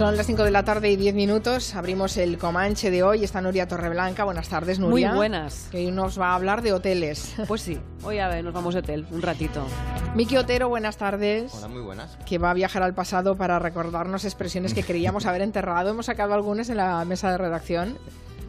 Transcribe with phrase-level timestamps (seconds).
[0.00, 1.74] Son las 5 de la tarde y 10 minutos.
[1.74, 3.22] Abrimos el Comanche de hoy.
[3.22, 4.24] Está Nuria Torreblanca.
[4.24, 5.10] Buenas tardes, Nuria.
[5.10, 5.68] Muy buenas.
[5.70, 7.34] Que hoy nos va a hablar de hoteles.
[7.46, 9.66] Pues sí, hoy a ver, nos vamos de hotel un ratito.
[10.14, 11.52] Miki Otero, buenas tardes.
[11.54, 12.16] Hola, muy buenas.
[12.24, 15.90] Que va a viajar al pasado para recordarnos expresiones que creíamos haber enterrado.
[15.90, 17.98] Hemos sacado algunas en la mesa de redacción.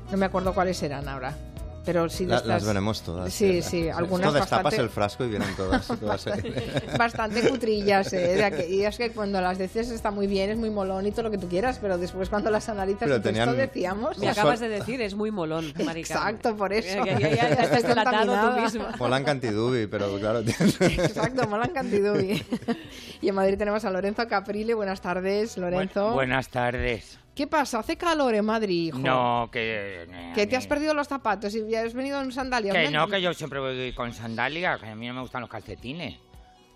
[0.09, 1.35] No me acuerdo cuáles eran ahora.
[1.83, 3.33] Pero sí La- estas- Las veremos todas.
[3.33, 3.61] Sí, ¿eh?
[3.63, 5.87] sí, algunas Esto destapas bastante- el frasco y vienen todas.
[5.87, 6.25] todas
[6.97, 8.35] bastante cutrillas, ¿eh?
[8.35, 11.11] De aqu- y es que cuando las dices está muy bien, es muy molón y
[11.11, 14.17] todo lo que tú quieras, pero después cuando las analizas, Pero tenían- esto decíamos.
[14.19, 16.13] Me acabas de decir, es muy molón, marica.
[16.15, 16.99] Exacto, por eso.
[17.05, 18.79] Ya, ya, ya, ya estás delatado tú.
[18.99, 20.39] Molan cantidubi, pero claro.
[20.79, 22.43] Exacto, molan cantidubi.
[23.21, 24.73] Y en Madrid tenemos a Lorenzo Caprile.
[24.75, 26.11] Buenas tardes, Lorenzo.
[26.11, 27.17] Bu- buenas tardes.
[27.35, 27.79] ¿Qué pasa?
[27.79, 28.97] ¿Hace calor en Madrid, hijo?
[28.99, 30.03] No, que...
[30.03, 32.75] eh, ¿Que te has perdido los zapatos y has venido en sandalias?
[32.75, 33.07] Que ¿no?
[33.07, 36.17] que yo siempre voy con sandalias, que a mí no me gustan los calcetines.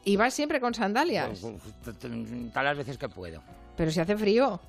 [0.06, 1.42] ¿Y vas siempre con sandalias?
[1.42, 3.42] Todas las veces que puedo.
[3.76, 4.60] Pero si hace frío.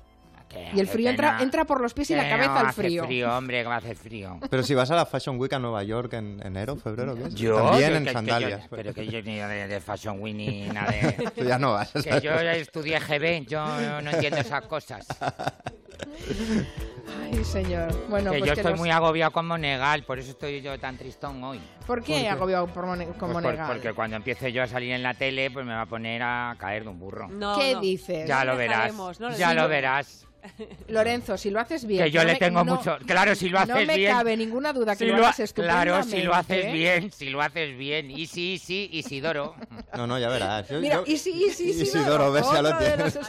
[0.73, 3.03] Y el frío entra, entra por los pies y la cabeza no al hace frío.
[3.05, 4.39] frío, hombre, que va a hacer frío.
[4.49, 7.35] Pero si vas a la Fashion Week a Nueva York en enero, febrero, ¿qué es?
[7.35, 8.61] Yo, También en que- que sandalias.
[8.63, 11.31] yo- pero que yo ni de, de Fashion Week ni nada de...
[11.35, 11.91] Tú ya no vas.
[11.91, 13.65] Que yo ya estudié GB, yo
[14.01, 15.05] no entiendo esas cosas.
[17.23, 17.91] Ay, señor.
[18.09, 20.77] Bueno, que pues yo que estoy los- muy agobiado con Monegal, por eso estoy yo
[20.79, 21.59] tan tristón hoy.
[21.85, 23.67] ¿Por qué agobiado por Mone- con Pues por- Monegal?
[23.67, 26.55] porque cuando empiece yo a salir en la tele, pues me va a poner a
[26.59, 27.27] caer de un burro.
[27.29, 27.81] No, ¿Qué no.
[27.81, 28.27] dices?
[28.27, 28.93] Ya lo verás.
[28.93, 30.26] no lo ya lo verás.
[30.89, 32.03] Lorenzo, si lo haces bien.
[32.05, 32.97] Que yo no le me- tengo no- mucho.
[33.05, 34.11] Claro, si lo haces No me bien.
[34.11, 36.99] cabe ninguna duda que si lo, lo ha- haces Claro, si lo haces estupendamente.
[36.99, 38.11] bien, si lo haces bien.
[38.11, 39.55] Y sí, sí, Isidoro.
[39.95, 40.67] No, no, ya verás.
[40.69, 43.19] Yo- Mira, yo- y sí, y sí, sí, Isidoro, ves, ya lo tienes.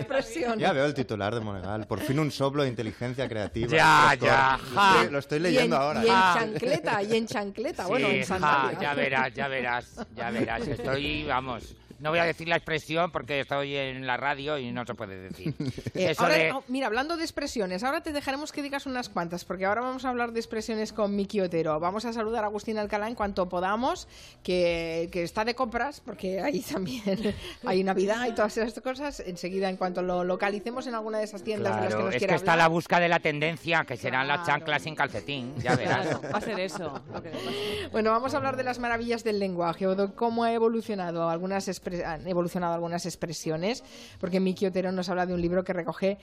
[0.58, 1.86] Ya veo el titular de Monegal.
[1.86, 3.68] Por fin un soplo de inteligencia creativa.
[3.70, 4.92] Ya, ya, Lo ja.
[4.96, 6.00] estoy, lo estoy y en, leyendo ahora.
[6.04, 10.30] y en chancleta, y en chancleta, bueno, Sí, en ja, ya verás, ya verás, ya
[10.30, 10.66] verás.
[10.68, 11.74] Estoy, vamos.
[12.00, 15.16] No voy a decir la expresión porque estoy en la radio y no se puede
[15.20, 15.54] decir.
[15.94, 19.08] Eh, Eso ahora, de- oh, mira, hablando de expresiones, ahora te dejaremos que digas unas
[19.08, 21.80] cuantas, porque ahora vamos a hablar de expresiones con Miki Otero.
[21.80, 24.06] Vamos a saludar a Agustín Alcalá en cuanto podamos,
[24.42, 27.02] que, que está de compras, porque ahí también
[27.66, 29.20] hay Navidad y todas esas cosas.
[29.20, 32.14] Enseguida, en cuanto lo localicemos en alguna de esas tiendas de las que Claro, nos
[32.14, 32.74] es que está a la hablar.
[32.74, 34.58] busca de la tendencia, que serán las Claro.
[34.60, 36.06] chanclas sin calcetín, ya verás.
[36.06, 37.02] Claro, va a ser eso.
[37.22, 37.88] que.
[37.90, 41.66] Bueno, vamos a hablar de las maravillas del lenguaje o de cómo ha evolucionado algunas
[41.68, 43.84] expre- han evolucionado algunas expresiones,
[44.20, 46.18] porque Miki Otero nos habla de un libro que recoge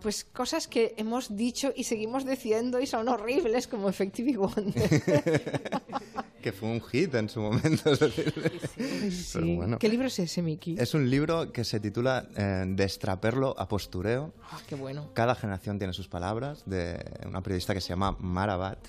[0.00, 5.60] pues cosas que hemos dicho y seguimos diciendo y son horribles como Effective Wonder.
[6.42, 7.92] Que fue un hit en su momento.
[7.92, 8.34] Es decir,
[9.32, 9.78] pero bueno.
[9.78, 10.74] ¿Qué libro es ese, Miki?
[10.76, 14.34] Es un libro que se titula eh, Destraperlo a postureo.
[14.50, 15.08] Ah, qué bueno.
[15.14, 18.88] Cada generación tiene sus palabras, de una periodista que se llama Marabat.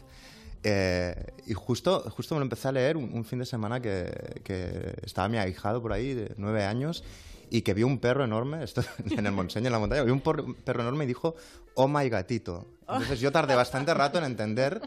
[0.64, 1.14] Eh,
[1.46, 5.28] y justo, justo me lo empecé a leer un, fin de semana que, que estaba
[5.28, 7.04] mi ahijado por ahí, de nueve años,
[7.54, 10.22] y que vio un perro enorme, esto en el Monseño, en la montaña, vio un
[10.22, 11.36] perro enorme y dijo,
[11.76, 12.68] oh my gatito.
[12.82, 14.82] Entonces yo tardé bastante rato en entender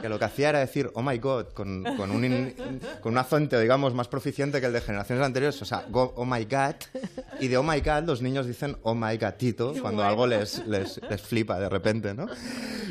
[0.00, 2.54] que lo que hacía era decir, oh my god, con, con un, in-
[3.00, 6.24] con un acento, digamos, más proficiente que el de generaciones anteriores, o sea, go, oh
[6.24, 6.74] my god,
[7.40, 11.00] y de oh my god los niños dicen oh my gatito cuando algo les, les,
[11.08, 12.26] les flipa de repente, ¿no?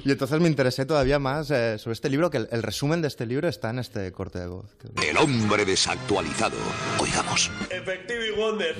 [0.05, 3.09] Y entonces me interesé todavía más eh, sobre este libro, que el, el resumen de
[3.09, 4.65] este libro está en este corte de voz.
[5.05, 6.55] El hombre desactualizado.
[6.99, 7.51] Oigamos.
[7.69, 8.75] Effective Wonder.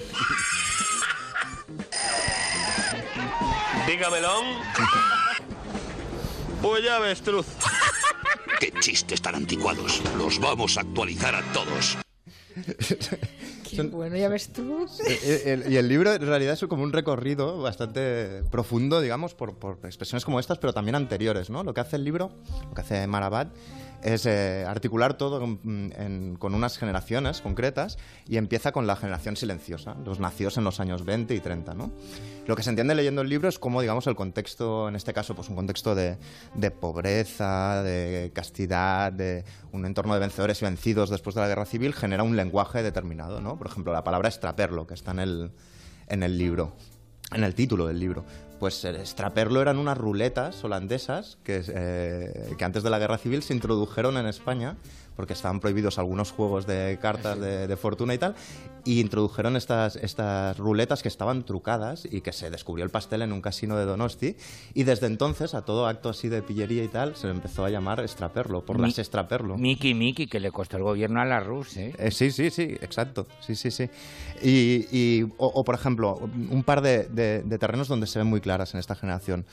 [3.88, 4.46] Dígamelón.
[6.62, 7.46] Pues ya avestruz.
[8.60, 10.02] Qué chistes tan anticuados.
[10.18, 11.98] Los vamos a actualizar a todos.
[13.70, 14.88] Qué bueno, ya ves tú.
[15.08, 19.56] Eh, el- y el libro en realidad es como un recorrido bastante profundo, digamos, por,
[19.60, 21.64] por expresiones como estas, pero también anteriores, ¿no?
[21.64, 22.32] Lo que hace el libro,
[22.68, 23.50] lo que hace Marabat,
[24.04, 27.98] es eh, articular todo mm, con unas generaciones concretas
[28.28, 31.92] y empieza con la generación silenciosa, los nacidos en los años 20 y 30, ¿no?
[32.46, 35.36] Lo que se entiende leyendo el libro es cómo, digamos, el contexto, en este caso,
[35.36, 36.18] pues un contexto de,
[36.54, 41.66] de pobreza, de castidad, de un entorno de vencedores y vencidos después de la guerra
[41.66, 43.58] civil, genera un lenguaje determinado, ¿no?
[43.58, 45.52] Por ejemplo, la palabra extraperlo, que está en el,
[46.08, 46.74] en el libro,
[47.34, 48.26] en el título del libro.
[48.60, 53.44] Pues el extraperlo eran unas ruletas holandesas que, eh, que antes de la guerra civil
[53.44, 54.78] se introdujeron en España
[55.18, 58.36] porque estaban prohibidos algunos juegos de cartas de, de fortuna y tal,
[58.86, 63.34] y introdujeron estas, estas ruletas que estaban trucadas y que se descubrió el pastel en
[63.34, 64.38] un casino de Donosti,
[64.74, 67.70] y desde entonces a todo acto así de pillería y tal se le empezó a
[67.70, 69.58] llamar extraperlo, por Mi- las extraperlo.
[69.58, 71.94] Miki, Miki, que le costó el gobierno a la Rus, ¿eh?
[71.98, 73.26] Eh, sí, sí, sí, exacto.
[73.42, 73.90] Sí, sí, sí.
[74.44, 76.20] Y, y- o, o, por ejemplo,
[76.52, 79.46] un par de, de- de terrenos donde se ven muy claras en esta generación.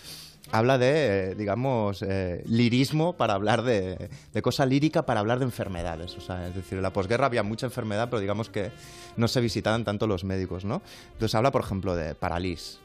[0.52, 5.46] Habla de, eh, digamos, eh, lirismo para hablar de, de cosa lírica para hablar de
[5.46, 6.16] enfermedades.
[6.16, 8.70] O sea, es decir, en la posguerra había mucha enfermedad, pero digamos que
[9.16, 10.82] no se visitaban tanto los médicos, ¿no?
[11.12, 12.78] Entonces habla, por ejemplo, de paralís.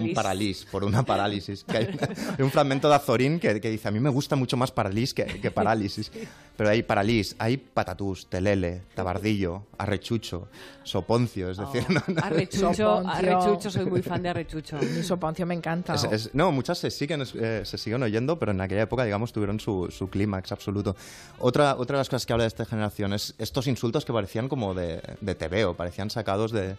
[0.00, 0.66] Un Paralís.
[0.70, 1.64] por una parálisis.
[1.64, 1.84] Que hay,
[2.38, 5.14] hay un fragmento de Azorín que, que dice, a mí me gusta mucho más paralís
[5.14, 6.10] que, que parálisis.
[6.56, 10.48] Pero hay paralís, hay patatús, telele, tabardillo, arrechucho,
[10.84, 11.84] soponcio, es decir...
[11.88, 12.22] no, no.
[12.22, 13.10] Arrechucho, Soponcio.
[13.10, 14.78] arrechucho, soy muy fan de arrechucho.
[14.78, 15.94] Mi soponcio me encanta.
[15.94, 19.32] Es- es- no, muchas se siguen, eh, se siguen oyendo, pero en aquella época, digamos,
[19.32, 20.94] tuvieron su, su clímax absoluto.
[21.40, 24.48] Otra, otra de las cosas que habla de esta generación es estos insultos que parecían
[24.48, 26.76] como de, de tebeo, parecían sacados de,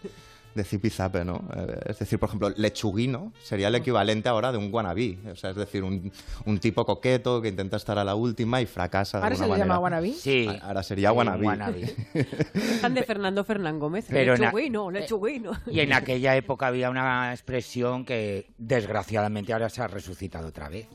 [0.55, 1.47] de zipizape, ¿no?
[1.55, 5.19] Eh, es decir, por ejemplo, lechuguino sería el equivalente ahora de un wannabe.
[5.31, 6.11] O sea, es decir, un,
[6.45, 9.57] un tipo coqueto que intenta estar a la última y fracasa de Ahora se le
[9.57, 10.13] llama wannabe.
[10.13, 10.47] Sí.
[10.61, 11.85] Ahora sería wannabe.
[12.81, 14.05] Fan de Fernando Fernán Gómez.
[14.09, 15.51] Pero lechuguino, lechuguino.
[15.67, 20.87] Y en aquella época había una expresión que desgraciadamente ahora se ha resucitado otra vez,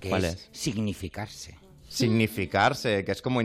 [0.00, 0.48] que ¿Cuál es, es?
[0.52, 1.61] significarse.
[1.92, 3.40] Significarse, que es como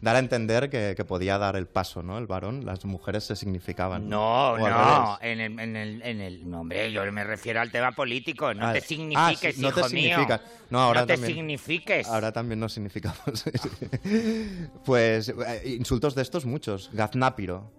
[0.00, 2.18] dar a entender que, que podía dar el paso, ¿no?
[2.18, 4.08] El varón, las mujeres se significaban.
[4.08, 6.50] No, no, en el, en, el, en el...
[6.50, 9.72] No, hombre, yo me refiero al tema político, no Ah, te ah, signifiques, sí, no
[9.72, 10.02] te hijo mío.
[10.16, 10.40] significas.
[10.70, 11.34] No, ahora te también.
[11.34, 12.06] signifiques.
[12.08, 13.44] Ahora también nos significamos.
[14.84, 16.90] Pues eh, insultos de estos muchos.
[16.92, 17.70] Gaznápiro.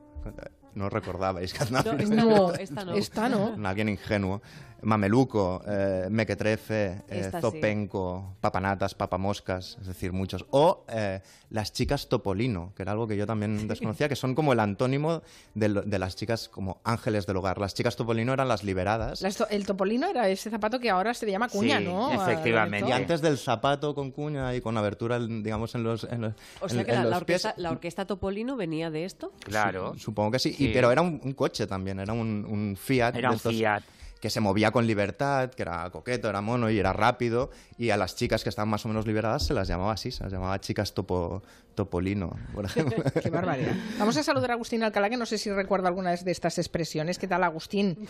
[0.75, 1.97] No recordabais Gaznápiro.
[1.97, 2.93] No, esta No, no, esta no.
[2.95, 3.67] esta no.
[3.67, 4.41] Alguien ingenuo.
[4.83, 7.37] Mameluco, eh, Mequetrefe, eh, sí.
[7.39, 10.43] Zopenco, Papanatas, Papamoscas, es decir, muchos.
[10.49, 11.21] O eh,
[11.51, 15.21] las chicas Topolino, que era algo que yo también desconocía, que son como el antónimo
[15.53, 17.59] de, lo- de las chicas como ángeles del hogar.
[17.59, 19.21] Las chicas Topolino eran las liberadas.
[19.21, 22.11] Las to- el topolino era ese zapato que ahora se le llama cuña, Sí, ¿no?
[22.13, 22.89] efectivamente.
[22.89, 26.67] Y antes del zapato con cuña y con abertura, digamos, en los, en los, O
[26.67, 27.45] sea en- que en la, los la pies.
[27.45, 29.31] orquesta, la orquesta Topolino venía de esto.
[29.43, 29.93] Claro.
[29.99, 30.55] Supongo que sí.
[30.65, 30.69] Sí.
[30.69, 33.15] Y, pero era un, un coche también, era un, un Fiat.
[33.15, 33.83] Era de un estos Fiat.
[34.19, 37.49] Que se movía con libertad, que era coqueto, era mono y era rápido.
[37.79, 40.23] Y a las chicas que estaban más o menos liberadas se las llamaba así, se
[40.23, 41.41] las llamaba chicas topo,
[41.73, 43.03] topolino, por ejemplo.
[43.19, 43.73] Qué barbaridad.
[43.97, 47.17] Vamos a saludar a Agustín Alcalá, que no sé si recuerda alguna de estas expresiones.
[47.17, 48.07] ¿Qué tal, Agustín?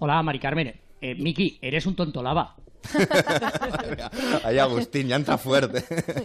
[0.00, 0.74] Hola, Mari Carmen.
[1.00, 2.56] Eh, Miki, eres un tontolaba.
[4.44, 5.84] Ahí Agustín ya entra fuerte.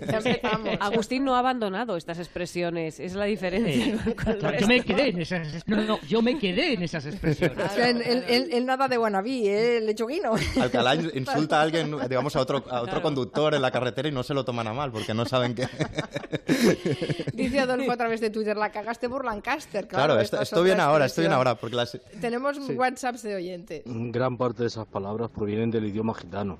[0.10, 0.70] Ya empezamos.
[0.80, 3.86] Agustín no ha abandonado estas expresiones, es la diferencia.
[4.06, 7.58] Eh, claro, yo me quedé en esas no, no, yo me quedé en esas expresiones.
[7.58, 9.78] O sea, él, él- él- él nada de wannabe, ¿eh?
[9.78, 10.34] El lechuguino.
[10.60, 14.24] Alcalá insulta a alguien, digamos, a otro, a otro conductor en la carretera y no
[14.24, 15.68] se lo toman a mal porque no saben que...
[17.34, 19.88] Dice Adolfo a través de Twitter, la cagaste por Lancaster.
[19.88, 21.48] Claro, Claro, esto- es estoy bien otra ahora, estoy bien expresión.
[21.48, 21.98] ahora, porque las...
[22.20, 23.84] Tenemos WhatsApps de oyentes.
[23.86, 26.51] Gran parte de esas palabras provienen del idioma gitano.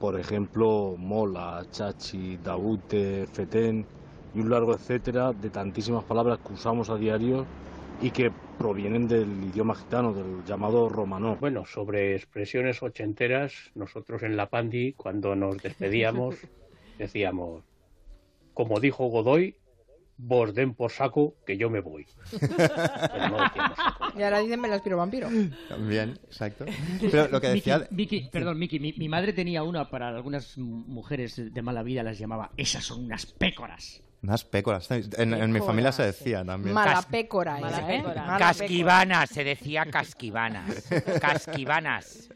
[0.00, 3.84] Por ejemplo, mola, chachi, daute, fetén
[4.34, 7.46] y un largo etcétera de tantísimas palabras que usamos a diario
[8.00, 11.36] y que provienen del idioma gitano, del llamado romanó.
[11.36, 16.34] Bueno, sobre expresiones ochenteras, nosotros en la Pandi, cuando nos despedíamos,
[16.98, 17.62] decíamos,
[18.54, 19.59] como dijo Godoy,
[20.22, 22.06] vos den por saco que yo me voy.
[22.40, 24.18] Pero no decíamos saco.
[24.18, 25.28] Y ahora dicen me las piro vampiro.
[25.68, 26.66] También, exacto.
[27.00, 27.88] Pero lo que decía...
[27.90, 32.18] Miki, perdón, Miki, mi, mi madre tenía una para algunas mujeres de mala vida, las
[32.18, 34.02] llamaba, esas son unas pécoras.
[34.22, 34.90] Unas pécoras.
[34.90, 36.74] En, en mi familia se decía también.
[36.74, 37.98] Mala pécora, Mala ¿eh?
[37.98, 38.24] pécora.
[38.26, 40.84] Mala Casquivanas, se decía casquivanas.
[41.20, 42.28] Casquivanas.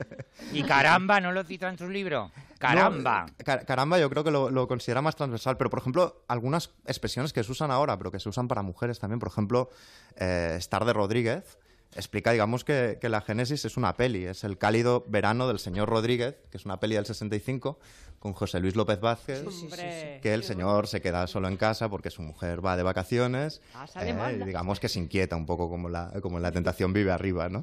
[0.53, 2.31] Y caramba, ¿no lo cita en su libro?
[2.59, 3.27] Caramba.
[3.27, 7.35] No, caramba, yo creo que lo, lo considera más transversal, pero por ejemplo, algunas expresiones
[7.35, 9.69] que se usan ahora, pero que se usan para mujeres también, por ejemplo,
[10.17, 11.59] eh, Star de Rodríguez
[11.97, 15.89] explica, digamos, que, que la Génesis es una peli, es el cálido verano del señor
[15.89, 17.79] Rodríguez, que es una peli del 65,
[18.25, 22.09] con José Luis López Vázquez, Hombre, que el señor se queda solo en casa porque
[22.09, 23.61] su mujer va de vacaciones.
[23.75, 27.13] Ah, eh, y digamos que se inquieta un poco como la, como la tentación vive
[27.13, 27.63] arriba, ¿no?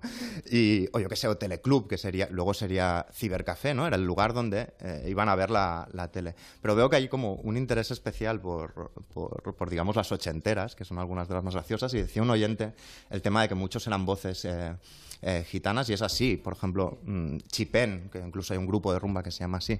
[0.51, 3.87] Y, o yo que sé, o Teleclub, que sería, luego sería Cibercafé, ¿no?
[3.87, 6.35] Era el lugar donde eh, iban a ver la, la tele.
[6.61, 10.85] Pero veo que hay como un interés especial por, por, por, digamos, las ochenteras, que
[10.85, 12.73] son algunas de las más graciosas, y decía un oyente
[13.09, 14.75] el tema de que muchos eran voces eh,
[15.21, 16.37] eh, gitanas, y es así.
[16.37, 19.79] Por ejemplo, mm, Chipén, que incluso hay un grupo de rumba que se llama así,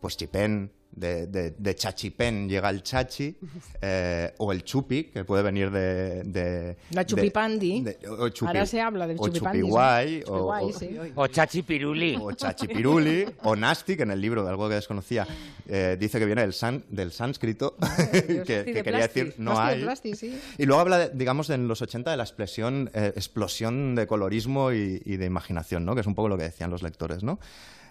[0.00, 3.34] pues Chipén, de, de, de Chachipén llega el Chachi,
[3.80, 6.22] eh, o el Chupi, que puede venir de...
[6.24, 7.82] de La chupipandi.
[7.82, 10.96] de- o chupi- Ahora se habla del o chupipandi, chupiguay, o, sí.
[11.14, 12.16] O chachipiruli.
[12.20, 15.26] o chachipiruli, o Nasti, que en el libro, de algo que desconocía,
[15.68, 17.76] eh, dice que viene del, san- del sánscrito,
[18.12, 19.82] que, que de quería decir no Plasti hay.
[19.82, 20.40] plasti, sí.
[20.58, 24.72] Y luego habla, de- digamos, en los 80 de la expresión, eh, explosión de colorismo
[24.72, 25.94] y, y de imaginación, ¿no?
[25.94, 27.38] Que es un poco lo que decían los lectores, ¿no?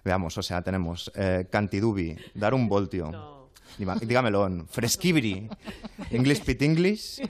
[0.04, 3.50] Veamos, o sea, tenemos eh, Cantidubi, dar un voltio.
[3.78, 5.50] Dígamelo, Fresquibri,
[6.12, 7.22] English Pit English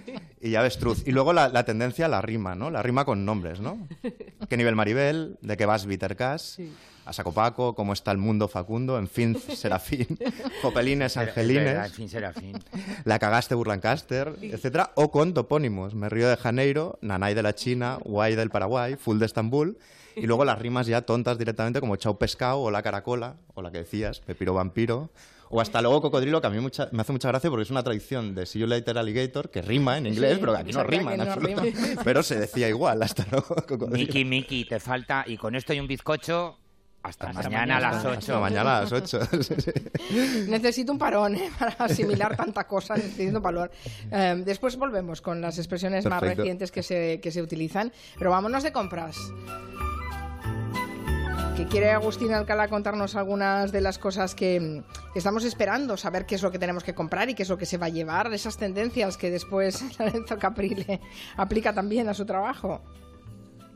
[0.42, 1.08] y Avestruz.
[1.08, 2.72] Y luego la, la tendencia a la rima, ¿no?
[2.72, 3.88] La rima con nombres, ¿no?
[4.50, 5.38] ¿Qué nivel Maribel?
[5.42, 6.58] ¿De qué vas Vitercas?
[7.06, 8.98] A saco Paco, ¿cómo está el mundo Facundo?
[8.98, 10.08] En fin, Serafín,
[10.62, 12.60] Jopelines, Es verdad, Angelines, en fin, Serafín.
[13.06, 17.98] La cagaste Burlancaster, etcétera, o con topónimos, Me río de Janeiro, Nanay de la China,
[18.04, 19.78] Guay del Paraguay, Full de Estambul,
[20.16, 23.72] y luego las rimas ya tontas directamente como Chau Pescado o La Caracola, o la
[23.72, 25.10] que decías, Pepiro Vampiro,
[25.50, 27.84] o hasta luego Cocodrilo, que a mí mucha- me hace mucha gracia porque es una
[27.84, 30.84] tradición de See You Later Alligator, que rima en inglés, Sí, pero que aquí no
[30.84, 31.62] rima en no absoluto.
[31.62, 31.78] rima.
[32.06, 33.90] Pero se decía igual, hasta luego Cocodrilo.
[33.98, 35.26] Miki, Miki, te falta.
[35.28, 36.58] Y con esto y un bizcocho,
[37.04, 38.40] hasta, Hasta mañana, a las Hasta 8.
[38.40, 39.20] mañana a las 8.
[40.48, 41.50] Necesito un parón ¿eh?
[41.60, 43.70] para asimilar tanta cosa, necesito un parón.
[44.12, 46.44] Eh, después volvemos con las expresiones más Perfecto.
[46.44, 49.18] recientes que se, que se utilizan, pero vámonos de compras.
[51.56, 54.82] Que quiere Agustín Alcalá contarnos algunas de las cosas que,
[55.14, 57.58] que estamos esperando, saber qué es lo que tenemos que comprar y qué es lo
[57.58, 61.02] que se va a llevar, esas tendencias que después Lorenzo Caprile
[61.38, 62.82] aplica también a su trabajo.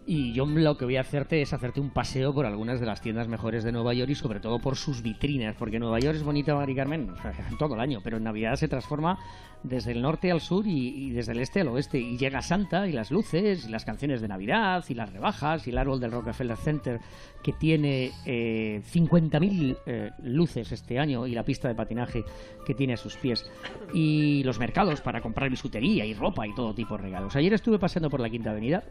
[0.07, 3.01] Y yo lo que voy a hacerte es hacerte un paseo por algunas de las
[3.01, 6.23] tiendas mejores de Nueva York y sobre todo por sus vitrinas, porque Nueva York es
[6.23, 7.09] bonita, Mari Carmen,
[7.59, 9.17] todo el año, pero en Navidad se transforma
[9.63, 11.99] desde el norte al sur y, y desde el este al oeste.
[11.99, 15.71] Y llega Santa y las luces, y las canciones de Navidad, y las rebajas, y
[15.71, 16.99] el árbol del Rockefeller Center,
[17.41, 22.23] que tiene eh, 50.000 eh, luces este año, y la pista de patinaje
[22.65, 23.49] que tiene a sus pies.
[23.93, 27.35] Y los mercados para comprar bisutería y ropa y todo tipo de regalos.
[27.35, 28.83] Ayer estuve paseando por la Quinta Avenida,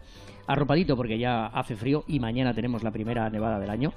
[0.47, 3.93] arropadito porque ya hace frío y mañana tenemos la primera nevada del año.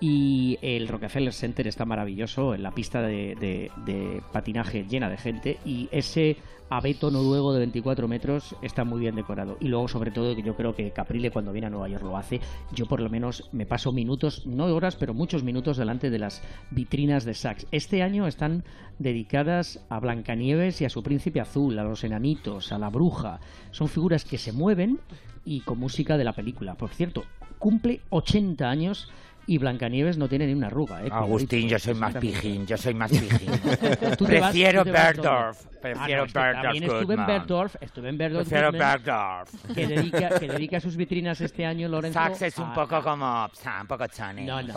[0.00, 5.16] Y el Rockefeller Center está maravilloso, en la pista de, de- de patinaje llena de
[5.16, 6.36] gente y ese
[6.76, 9.56] abeto noruego de 24 metros está muy bien decorado.
[9.60, 12.16] Y luego, sobre todo, que yo creo que Caprile cuando viene a Nueva York lo
[12.16, 12.40] hace.
[12.72, 16.42] Yo por lo menos me paso minutos, no horas, pero muchos minutos delante de las
[16.70, 17.66] vitrinas de Saks.
[17.72, 18.64] Este año están
[18.98, 23.40] dedicadas a Blancanieves y a su príncipe azul, a los enanitos, a la bruja.
[23.70, 25.00] Son figuras que se mueven
[25.44, 26.74] y con música de la película.
[26.74, 27.24] Por cierto,
[27.58, 29.10] cumple 80 años
[29.46, 31.02] y Blancanieves no tiene ni una arruga.
[31.04, 31.08] ¿eh?
[31.10, 33.50] Agustín, yo soy más pijín, yo soy más pijín.
[34.26, 37.26] Prefiero Berdorf, prefiero Ah, no, Berdorf También estuve en Goodman.
[37.26, 39.74] Berdorf, estuve en Berdorf Prefiero Goodman, Berdorf.
[39.74, 42.18] que dedica, que dedica sus vitrinas este año, Lorenzo.
[42.20, 43.44] Saks es un a- poco como...
[43.80, 44.44] Un poco chane.
[44.44, 44.74] No, un no.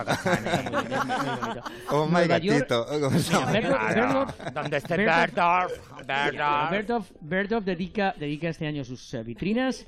[1.91, 2.85] Oh my gatito.
[2.85, 3.17] Donde
[4.77, 6.71] esté Berdorf- Berdorf, Berdorf.
[6.71, 9.85] Berdorf, Berdorf dedica, dedica este año sus eh, vitrinas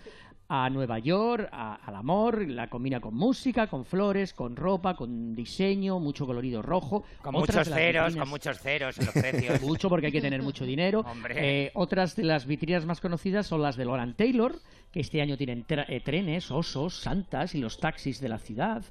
[0.50, 5.36] a Nueva York, a- al amor, la combina con música, con flores, con ropa, con
[5.36, 7.04] diseño, mucho colorido rojo.
[7.22, 9.62] Con Otras muchos ceros, vitrinas- con muchos ceros en los precios.
[9.62, 11.02] mucho porque hay que tener mucho dinero.
[11.02, 11.36] Hombre.
[11.66, 14.56] Eh, otras de las vitrinas más conocidas son las de Loran Taylor,
[14.92, 18.84] que este año tienen eh, trenes, osos, santas y los taxis de la ciudad.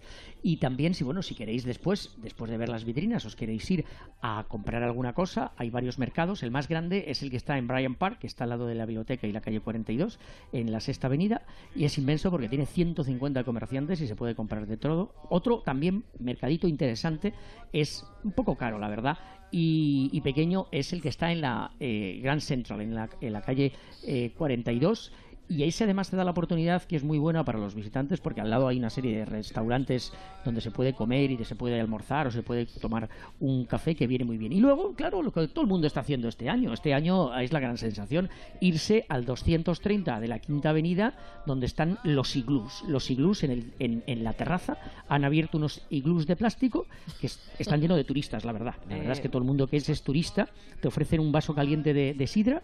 [0.43, 3.85] Y también, si bueno, si queréis después, después de ver las vitrinas, os queréis ir
[4.21, 6.43] a comprar alguna cosa, hay varios mercados.
[6.43, 8.75] El más grande es el que está en Bryant Park, que está al lado de
[8.75, 10.19] la biblioteca y la calle 42,
[10.53, 11.43] en la Sexta Avenida,
[11.75, 15.15] y es inmenso porque tiene 150 comerciantes y se puede comprar de todo.
[15.29, 17.33] Otro también mercadito interesante
[17.73, 19.19] es un poco caro, la verdad,
[19.51, 23.33] y, y pequeño es el que está en la eh, Grand Central, en la, en
[23.33, 23.73] la calle
[24.07, 25.13] eh, 42.
[25.49, 28.21] Y ahí se además te da la oportunidad que es muy buena para los visitantes
[28.21, 30.13] porque al lado hay una serie de restaurantes
[30.45, 34.07] donde se puede comer y se puede almorzar o se puede tomar un café que
[34.09, 34.53] viene muy bien.
[34.53, 36.73] Y luego, claro, lo que todo el mundo está haciendo este año.
[36.73, 38.29] Este año es la gran sensación
[38.61, 41.15] irse al 230 de la Quinta Avenida
[41.47, 42.83] donde están los iglús.
[42.89, 46.87] Los iglús en, el- en, en la terraza han abierto unos iglús de plástico
[47.21, 48.75] que es- están llenos de turistas, la verdad.
[48.89, 50.49] La verdad es que todo el mundo que es, es turista
[50.81, 52.63] te ofrecen un vaso caliente de, de sidra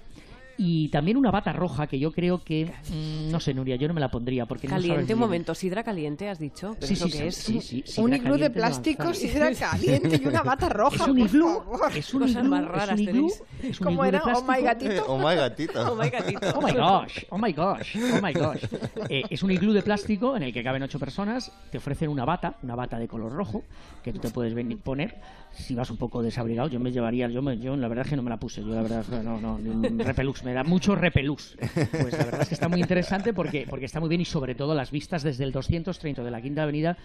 [0.58, 3.94] y también una bata roja que yo creo que mm, no sé Nuria yo no
[3.94, 6.76] me la pondría porque no sabes Caliente, un momento, sidra caliente, has dicho.
[6.78, 7.34] ¿Pero Sí, eso sí, qué sí, es?
[7.64, 11.18] sí, sí, Un iglú de caliente plástico, sidra caliente y una bata roja, es un
[11.18, 11.62] iglú
[11.96, 13.42] es un iglú, más es un iglú, tenéis.
[13.62, 14.22] es un ¿Cómo era?
[14.24, 15.04] Oh my gatito.
[15.08, 15.72] Oh my gatito.
[15.92, 16.52] Oh my gatito.
[16.54, 18.62] Oh my gosh, oh my gosh, oh my gosh.
[19.08, 21.50] Eh, es un iglú de plástico en el que caben ocho personas.
[21.70, 23.62] Te ofrecen una bata, una bata de color rojo,
[24.02, 25.20] que tú te puedes venir poner.
[25.52, 28.16] Si vas un poco desabrigado, yo me llevaría, yo, me- yo la verdad es que
[28.16, 28.60] no me la puse.
[28.62, 31.56] Yo la verdad, no, no, mm, repelús, me da mucho repelús.
[31.74, 34.54] Pues la verdad es que está muy interesante porque, porque está muy bien y sobre
[34.54, 36.96] todo las vistas desde el 230 de la Quinta Avenida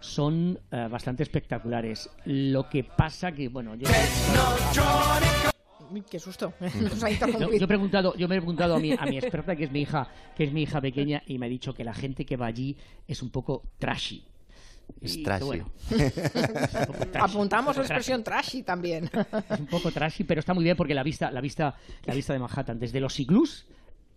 [0.00, 2.10] son eh, bastante espectaculares.
[2.24, 3.88] Lo que pasa que, bueno, yo...
[5.90, 6.54] Uy, qué susto.
[6.80, 9.64] Nos ha yo he preguntado, yo me he preguntado a mi, a mi experta, que
[9.64, 12.24] es mi hija, que es mi hija pequeña, y me ha dicho que la gente
[12.24, 14.24] que va allí es un poco trashy.
[15.00, 15.44] Es Y, trashy.
[15.44, 15.70] bueno,
[17.12, 19.10] trashy, Apuntamos la expresión trashy también.
[19.50, 22.32] Es un poco trashy, pero está muy bien porque la vista, la vista, la vista
[22.32, 23.66] de Manhattan desde los iglús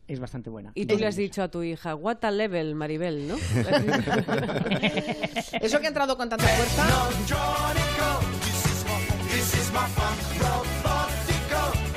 [0.07, 0.71] es bastante buena.
[0.75, 3.35] Y tú le has dicho a tu hija, what a level, Maribel, ¿no?
[5.61, 6.85] Eso que ha entrado con tanta fuerza.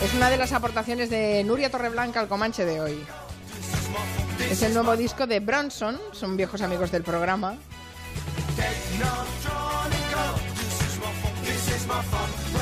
[0.03, 2.99] Es una de las aportaciones de Nuria Torreblanca al Comanche de hoy.
[4.51, 7.57] Es el nuevo disco de Bronson, son viejos amigos del programa.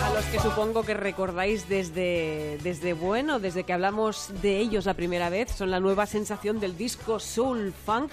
[0.02, 4.94] A los que supongo que recordáis desde, desde bueno, desde que hablamos de ellos la
[4.94, 8.10] primera vez, son la nueva sensación del disco Soul Funk,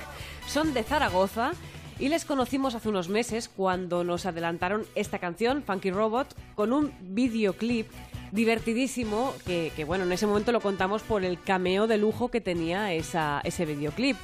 [0.47, 1.51] son de Zaragoza
[1.99, 6.91] y les conocimos hace unos meses cuando nos adelantaron esta canción, Funky Robot, con un
[7.01, 7.87] videoclip
[8.31, 12.93] divertidísimo que, bueno, en ese momento lo contamos por el cameo de lujo que tenía
[12.93, 14.17] esa, ese videoclip.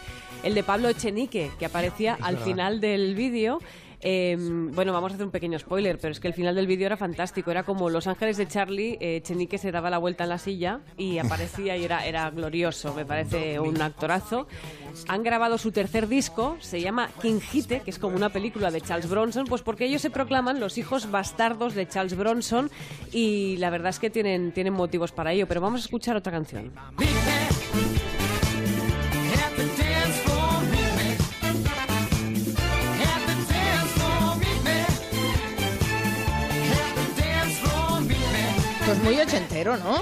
[0.43, 2.45] El de Pablo Echenique, que aparecía al verdad.
[2.45, 3.59] final del vídeo.
[3.99, 6.85] Eh, bueno, vamos a hacer un pequeño spoiler, pero es que el final del vídeo
[6.85, 7.49] era fantástico.
[7.49, 10.81] Era como Los Ángeles de Charlie, eh, Echenique se daba la vuelta en la silla
[10.97, 12.93] y aparecía y era, era glorioso.
[12.93, 14.47] Me parece un actorazo.
[15.07, 18.81] Han grabado su tercer disco, se llama King Hite, que es como una película de
[18.81, 22.69] Charles Bronson, pues porque ellos se proclaman los hijos bastardos de Charles Bronson
[23.11, 25.47] y la verdad es que tienen, tienen motivos para ello.
[25.47, 26.71] Pero vamos a escuchar otra canción.
[39.07, 40.01] Muy ochentero, ¿no?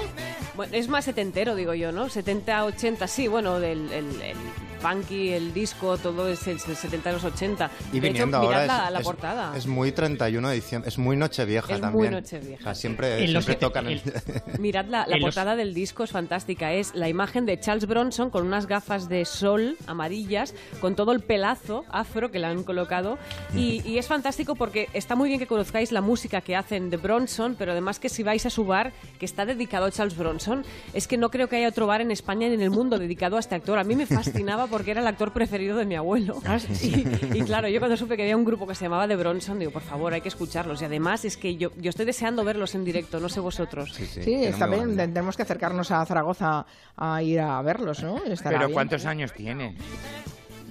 [0.56, 2.08] Bueno, es más setentero, digo yo, ¿no?
[2.08, 4.36] 70, 80, sí, bueno, del, el, el
[4.80, 7.70] funky, el disco, todo es el 70 y los 80.
[7.92, 9.56] Y de viniendo hecho, mirad ahora la, es, la es- portada.
[9.56, 12.12] es muy 31 de diciembre, es muy Nochevieja Es muy también.
[12.12, 12.80] Nochevieja, O sea, sí.
[12.82, 14.02] siempre, En los siempre tocan el...
[14.58, 16.72] Mirad la, la los- portada del disco, es fantástica.
[16.72, 21.20] Es la imagen de Charles Bronson con unas gafas de sol amarillas, con todo el
[21.20, 23.18] pelazo afro que le han colocado.
[23.54, 26.96] Y, y es fantástico porque está muy bien que conozcáis la música que hacen de
[26.96, 30.64] Bronson, pero además que si vais a su bar, que está dedicado a Charles Bronson,
[30.92, 33.36] es que no creo que haya otro bar en España ni en el mundo dedicado
[33.36, 33.78] a este actor.
[33.78, 36.40] A mí me fascinaba porque era el actor preferido de mi abuelo.
[36.82, 39.58] Y, y claro, yo cuando supe que había un grupo que se llamaba The Bronson,
[39.58, 40.82] digo, por favor, hay que escucharlos.
[40.82, 43.92] Y además es que yo, yo estoy deseando verlos en directo, no sé vosotros.
[43.94, 44.96] Sí, sí, Sí, está bien.
[44.96, 48.18] Tenemos que acercarnos a Zaragoza a ir a verlos, ¿no?
[48.24, 48.74] Estará Pero bien.
[48.74, 49.76] ¿cuántos años tienen?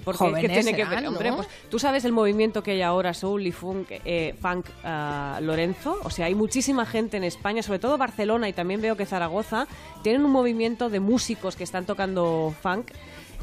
[0.06, 1.04] Porque Jóvenes ¿qué tiene que ver?
[1.08, 1.36] Hombre, ¿no?
[1.38, 5.98] pues tú sabes el movimiento que hay ahora, Soul y Funk, eh, Funk ah, Lorenzo.
[6.04, 9.66] O sea, hay muchísima gente en España, sobre todo Barcelona y también veo que Zaragoza,
[10.04, 12.92] tienen un movimiento de músicos que están tocando funk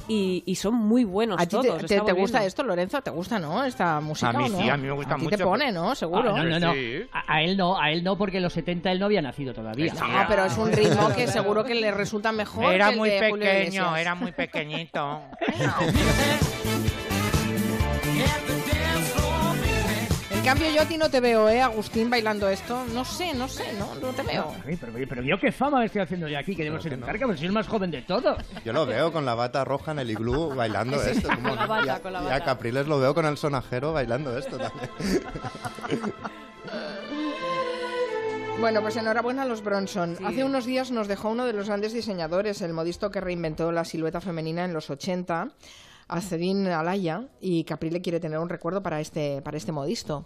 [0.08, 1.86] y, y son muy buenos ¿A ti todos.
[1.86, 3.02] te, gusta esto, Lorenzo?
[3.02, 3.63] ¿Te gusta, no?
[3.63, 4.60] Esta música A mí no?
[4.60, 5.96] sí, a mí me gusta a ti mucho, te pone, pero- ¿no?
[5.96, 6.36] Seguro.
[6.36, 6.74] Ah, no, no, no.
[6.74, 7.04] Sí.
[7.12, 9.54] A, a él no, a él no, porque en los 70 él no había nacido
[9.54, 9.94] todavía.
[9.94, 13.10] No, pero es un ritmo que seguro que le resulta mejor Era que el muy
[13.10, 15.22] de pequeño, era muy pequeñito.
[20.43, 22.84] En cambio, yo a ti no te veo, ¿eh, Agustín, bailando esto?
[22.93, 24.53] No sé, no sé, no, no te veo.
[24.67, 26.99] Ay, pero, pero yo qué fama me estoy haciendo yo aquí, que debo ser un
[26.99, 28.38] carca, pero soy el más joven de todos.
[28.65, 31.29] Yo lo veo con la bata roja en el iglú bailando esto.
[31.29, 32.36] como- Con la bata, y a- con la y bata.
[32.36, 34.89] a Capriles lo veo con el sonajero bailando esto también.
[38.60, 40.15] Bueno, pues enhorabuena a los Bronson.
[40.23, 43.84] Hace unos días nos dejó uno de los grandes diseñadores, el modisto que reinventó la
[43.84, 45.49] silueta femenina en los 80,
[46.13, 50.26] Acedín Alaya, y Caprile quiere tener un recuerdo para este, para este modisto.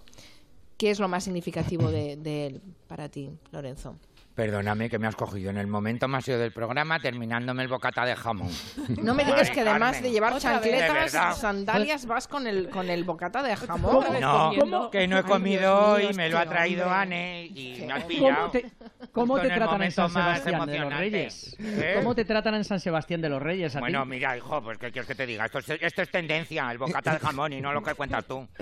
[0.77, 3.95] ¿Qué es lo más significativo de él para ti, Lorenzo?
[4.37, 8.05] Perdóname que me has cogido en el momento más ido del programa terminándome el bocata
[8.05, 8.51] de jamón.
[9.01, 10.03] No me digas Ay, que además Carmen.
[10.03, 10.71] de llevar Otra vez.
[10.71, 14.05] De chancletas, sandalias, vas con el, con el bocata de jamón.
[14.05, 14.19] ¿Cómo?
[14.19, 16.99] No, que no he Ay, comido mío, y me lo ha traído hombre.
[16.99, 18.51] Anne y me has ¿Cómo pillado.
[18.51, 18.71] ¿Cómo te,
[19.11, 20.93] cómo tratan en San Sebastián de los.
[20.93, 21.55] Reyes?
[21.59, 21.93] ¿Eh?
[21.97, 23.81] ¿Cómo te tratan en San Sebastián de los Reyes a ti?
[23.81, 25.45] Bueno, mira, hijo, pues ¿qué quieres que te diga?
[25.45, 28.47] Esto es, esto es tendencia, el bocata de jamón y no lo que cuentas tú.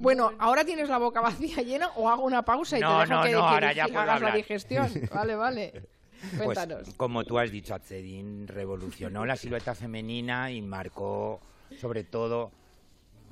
[0.00, 3.14] Bueno, ¿ahora tienes la boca vacía llena o hago una pausa y No, te dejo
[3.14, 4.90] no, que, no, que ahora ya puedo hagas la digestión?
[5.12, 5.72] Vale, vale.
[6.20, 6.94] Pues, Cuéntanos.
[6.96, 11.40] como tú has dicho, Azzedin revolucionó la silueta femenina y marcó,
[11.80, 12.50] sobre todo,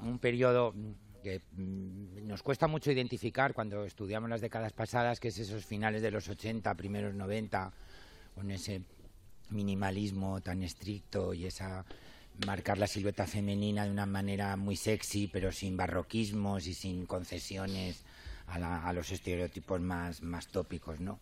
[0.04, 0.72] un periodo
[1.24, 6.00] que mm, nos cuesta mucho identificar cuando estudiamos las décadas pasadas, que es esos finales
[6.00, 7.72] de los 80, primeros 90,
[8.36, 8.82] con ese
[9.50, 11.84] minimalismo tan estricto y esa
[12.44, 18.04] marcar la silueta femenina de una manera muy sexy, pero sin barroquismos y sin concesiones
[18.48, 21.18] a, los estereotipos más, más tópicos, ¿no?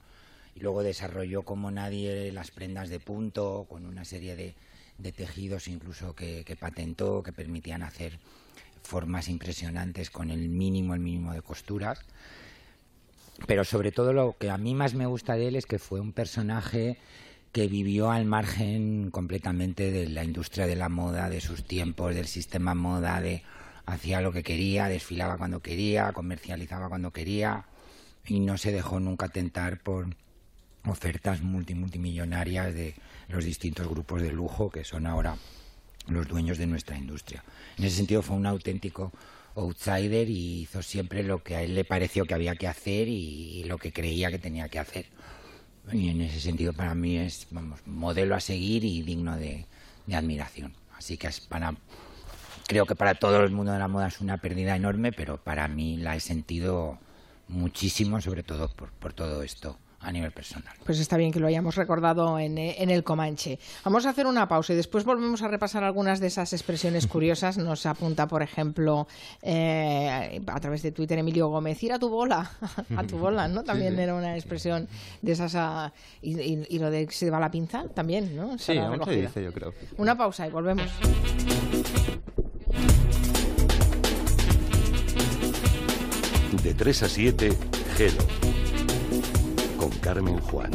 [0.54, 4.54] Y luego desarrolló como nadie las prendas de punto, con una serie de,
[4.98, 8.18] de tejidos incluso que, que patentó, que permitían hacer
[8.82, 12.00] formas impresionantes con el mínimo, el mínimo de costuras.
[13.46, 16.00] Pero sobre todo lo que a mí más me gusta de él es que fue
[16.00, 16.98] un personaje
[17.54, 22.26] que vivió al margen completamente de la industria de la moda, de sus tiempos, del
[22.26, 23.42] sistema moda, de
[23.86, 27.64] hacía lo que quería, desfilaba cuando quería, comercializaba cuando quería
[28.26, 30.08] y no se dejó nunca tentar por
[30.86, 32.94] ofertas multi multimillonarias de
[33.28, 35.36] los distintos grupos de lujo que son ahora
[36.06, 37.42] los dueños de nuestra industria.
[37.78, 39.12] En ese sentido fue un auténtico
[39.56, 43.64] outsider y hizo siempre lo que a él le pareció que había que hacer y,
[43.64, 45.06] lo que creía que tenía que hacer.
[45.92, 49.66] Y en ese sentido para mí es vamos, modelo a seguir y digno de,
[50.06, 50.74] de admiración.
[50.96, 51.74] Así que es para,
[52.66, 55.68] creo que para todo el mundo de la moda es una pérdida enorme, pero para
[55.68, 56.98] mí la he sentido
[57.48, 60.74] muchísimo, sobre todo por, por todo esto a nivel personal.
[60.84, 63.58] Pues está bien que lo hayamos recordado en, eh, en, el Comanche.
[63.86, 67.56] Vamos a hacer una pausa y después volvemos a repasar algunas de esas expresiones curiosas.
[67.56, 69.08] Nos apunta, por ejemplo,
[69.40, 72.50] eh, a través de Twitter Emilio Gómez, ir a tu bola,
[72.96, 73.62] a tu bola, ¿no?
[73.64, 74.02] También Sí, sí.
[74.02, 74.88] era una expresión
[75.22, 75.54] de esas...
[75.54, 78.58] ah, y, y- y lo de que se va la pinza también, ¿no?
[78.58, 79.72] Sí, Estará aún se dice, yo creo.
[79.96, 80.90] Una pausa y volvemos.
[86.64, 87.58] De 3 a 7,
[87.94, 88.24] Gelo.
[89.78, 90.70] Con Carmen Juan.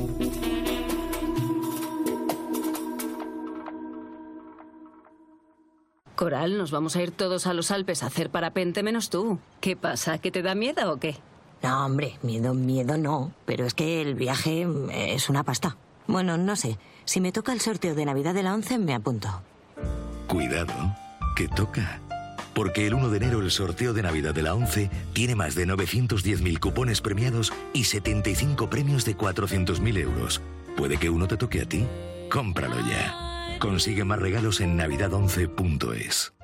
[6.15, 9.39] Coral, nos vamos a ir todos a los Alpes a hacer parapente menos tú.
[9.61, 10.19] ¿Qué pasa?
[10.19, 11.15] ¿Que te da miedo o qué?
[11.63, 13.31] No, hombre, miedo, miedo no.
[13.47, 15.75] Pero es que el viaje mm, es una pasta.
[16.05, 16.77] Bueno, no sé.
[17.05, 19.41] Si me toca el sorteo de Navidad de la 11, me apunto.
[20.27, 20.73] Cuidado,
[21.35, 21.99] que toca.
[22.53, 25.67] Porque el 1 de enero el sorteo de Navidad de la 11 tiene más de
[25.67, 30.41] 910.000 cupones premiados y 75 premios de 400.000 euros.
[30.75, 31.85] ¿Puede que uno te toque a ti?
[32.29, 33.57] Cómpralo ya.
[33.59, 36.38] Consigue más regalos en navidad11.es.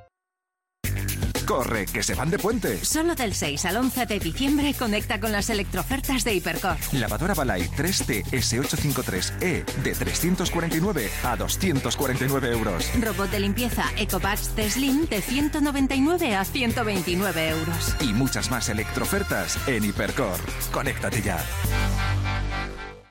[1.45, 2.83] Corre, que se van de puente.
[2.83, 6.77] Solo del 6 al 11 de diciembre conecta con las electrofertas de Hipercor.
[6.93, 12.91] Lavadora Balay 3T S853E E de 349 a 249 euros.
[12.99, 17.95] Robot de limpieza EcoBags de Slim de 199 a 129 euros.
[18.01, 20.39] Y muchas más electrofertas en Hipercor.
[20.71, 21.43] Conéctate ya.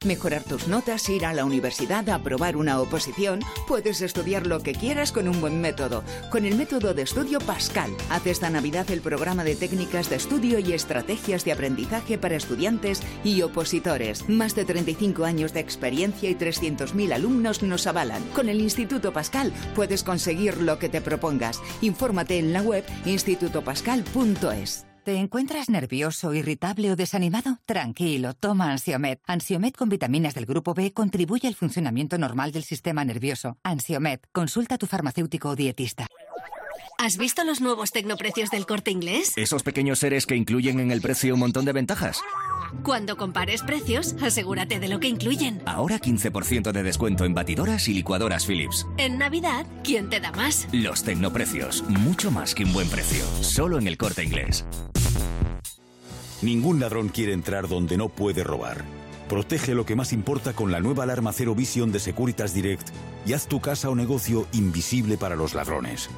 [0.05, 3.41] Mejorar tus notas, ir a la universidad, aprobar una oposición.
[3.67, 6.05] Puedes estudiar lo que quieras con un buen método.
[6.31, 7.91] Con el método de estudio Pascal.
[8.11, 13.03] Haz esta Navidad el programa de técnicas de estudio y estrategias de aprendizaje para estudiantes
[13.25, 14.29] y opositores.
[14.29, 18.23] Más de 35 años de experiencia y 300.000 alumnos nos avalan.
[18.35, 21.63] Con el Instituto Pascal puedes conseguir lo que te propongas.
[21.81, 24.94] Infórmate en la web institutopascal.es.
[25.05, 27.59] ¿Te encuentras nervioso, irritable o desanimado?
[27.67, 29.19] Tranquilo, toma Ansiomed.
[29.27, 33.59] Ansiomed con vitaminas del grupo B contribuye al funcionamiento normal del sistema nervioso.
[33.65, 36.07] Ansiomed, consulta a tu farmacéutico o dietista.
[36.99, 39.33] ¿Has visto los nuevos tecnoprecios del corte inglés?
[39.37, 42.21] Esos pequeños seres que incluyen en el precio un montón de ventajas.
[42.83, 45.61] Cuando compares precios, asegúrate de lo que incluyen.
[45.67, 48.87] Ahora 15% de descuento en batidoras y licuadoras Philips.
[48.97, 50.69] En Navidad, ¿quién te da más?
[50.73, 53.25] Los tecnoprecios, mucho más que un buen precio.
[53.43, 54.65] Solo en el corte inglés.
[56.43, 58.85] Ningún ladrón quiere entrar donde no puede robar.
[59.29, 62.89] Protege lo que más importa con la nueva alarma Zero Vision de Securitas Direct
[63.27, 66.11] y haz tu casa o negocio invisible para los ladrones.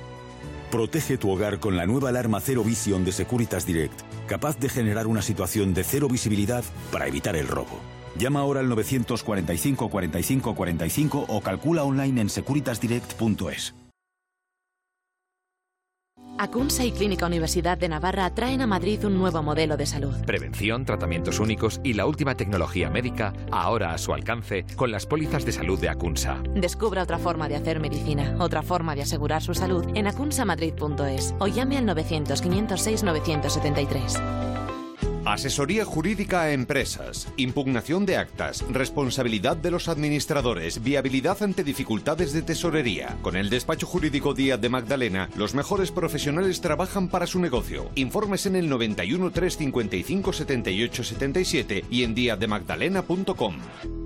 [0.71, 5.07] Protege tu hogar con la nueva alarma Zero Vision de Securitas Direct, capaz de generar
[5.07, 7.81] una situación de cero visibilidad para evitar el robo.
[8.19, 13.86] Llama ahora al 945 45 45 o calcula online en securitasdirect.es.
[16.39, 20.15] Acunsa y Clínica Universidad de Navarra traen a Madrid un nuevo modelo de salud.
[20.27, 25.45] Prevención, tratamientos únicos y la última tecnología médica ahora a su alcance con las pólizas
[25.45, 26.43] de salud de Acunsa.
[26.55, 31.47] Descubra otra forma de hacer medicina, otra forma de asegurar su salud en acunsamadrid.es o
[31.47, 34.66] llame al 900 506 973.
[35.27, 42.43] Asesoría jurídica a empresas, impugnación de actas, responsabilidad de los administradores, viabilidad ante dificultades de
[42.43, 43.19] tesorería.
[43.23, 47.91] Con el despacho jurídico Díaz de Magdalena, los mejores profesionales trabajan para su negocio.
[47.97, 54.06] Informes en el 91 355 78 77 y en diazdemagdalena.com.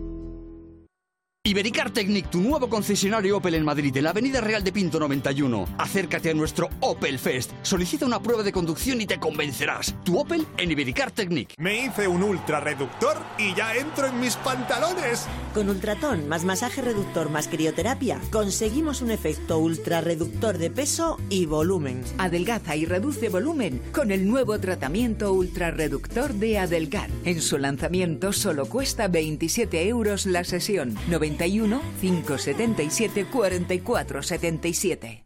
[1.43, 5.69] Ibericar Technic, tu nuevo concesionario Opel en Madrid, en la Avenida Real de Pinto 91.
[5.79, 7.53] Acércate a nuestro Opel Fest.
[7.63, 9.95] Solicita una prueba de conducción y te convencerás.
[10.05, 11.55] Tu Opel en Ibericar Technic.
[11.57, 15.27] Me hice un ultra reductor y ya entro en mis pantalones.
[15.55, 21.47] Con Ultratón más masaje reductor más crioterapia, conseguimos un efecto ultra reductor de peso y
[21.47, 22.05] volumen.
[22.19, 27.09] Adelgaza y reduce volumen con el nuevo tratamiento ultrarreductor de Adelgar.
[27.25, 30.99] En su lanzamiento solo cuesta 27 euros la sesión.
[31.31, 35.25] 91 577 44 77.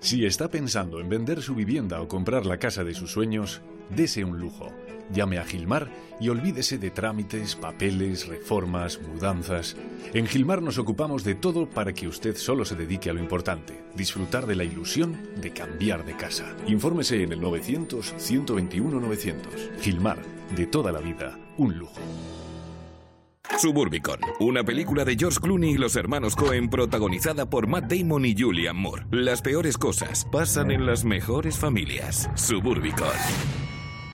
[0.00, 4.24] Si está pensando en vender su vivienda o comprar la casa de sus sueños, dese
[4.24, 4.70] un lujo.
[5.12, 5.90] Llame a Gilmar
[6.20, 9.76] y olvídese de trámites, papeles, reformas, mudanzas.
[10.12, 13.84] En Gilmar nos ocupamos de todo para que usted solo se dedique a lo importante,
[13.94, 16.56] disfrutar de la ilusión de cambiar de casa.
[16.66, 19.78] Infórmese en el 900-121-900.
[19.80, 20.18] Gilmar,
[20.54, 22.00] de toda la vida, un lujo.
[23.58, 28.34] Suburbicon, una película de George Clooney y los hermanos Cohen protagonizada por Matt Damon y
[28.36, 29.06] Julian Moore.
[29.10, 32.28] Las peores cosas pasan en las mejores familias.
[32.34, 33.06] Suburbicon.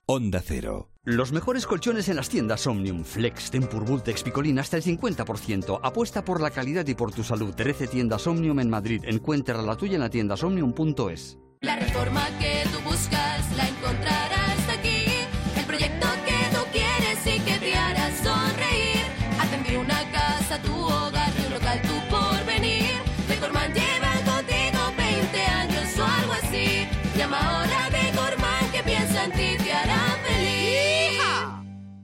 [0.05, 3.03] Onda Cero, Los mejores colchones en las tiendas Omnium.
[3.03, 5.79] Flex, Tempur, Vultex, Picolín hasta el 50%.
[5.81, 7.55] Apuesta por la calidad y por tu salud.
[7.55, 9.01] 13 tiendas Omnium en Madrid.
[9.05, 11.37] Encuentra la tuya en la tienda omnium.es.
[11.61, 14.30] La reforma que tú buscas la encontrarás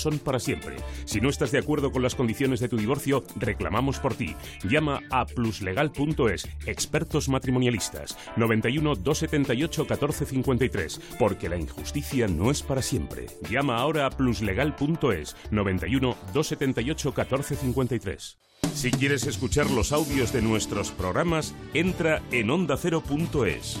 [0.00, 0.76] son para siempre.
[1.04, 4.34] Si no estás de acuerdo con las condiciones de tu divorcio, reclamamos por ti.
[4.64, 13.26] Llama a pluslegal.es, expertos matrimonialistas, 91 278 1453, porque la injusticia no es para siempre.
[13.48, 18.38] Llama ahora a pluslegal.es, 91 278 1453.
[18.74, 23.80] Si quieres escuchar los audios de nuestros programas, entra en ondacero.es.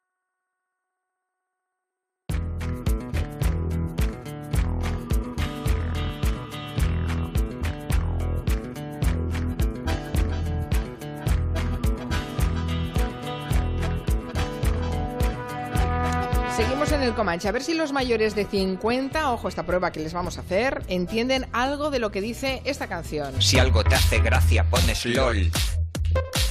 [16.61, 17.49] Seguimos en el Comanche.
[17.49, 20.83] A ver si los mayores de 50, ojo esta prueba que les vamos a hacer,
[20.89, 23.41] entienden algo de lo que dice esta canción.
[23.41, 25.51] Si algo te hace gracia, pones LOL.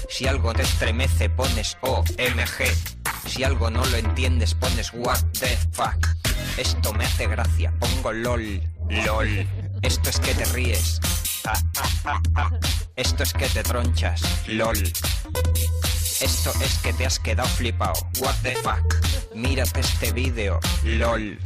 [0.08, 3.28] Si algo te estremece, pones OMG.
[3.28, 6.08] Si algo no lo entiendes, pones What the fuck.
[6.56, 8.60] Esto me hace gracia, pongo LOL.
[8.88, 9.46] LOL.
[9.82, 11.00] Esto es que te ríes.
[11.44, 11.60] Ah,
[12.04, 12.50] ah, ah.
[12.96, 14.22] Esto es que te tronchas.
[14.48, 14.76] LOL.
[16.20, 17.94] Esto es que te has quedado flipado.
[18.20, 19.34] What the fuck.
[19.34, 20.60] Mírate este vídeo.
[20.84, 21.38] LOL.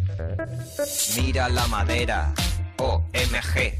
[1.17, 2.35] Mira la madera.
[2.79, 3.79] OMG.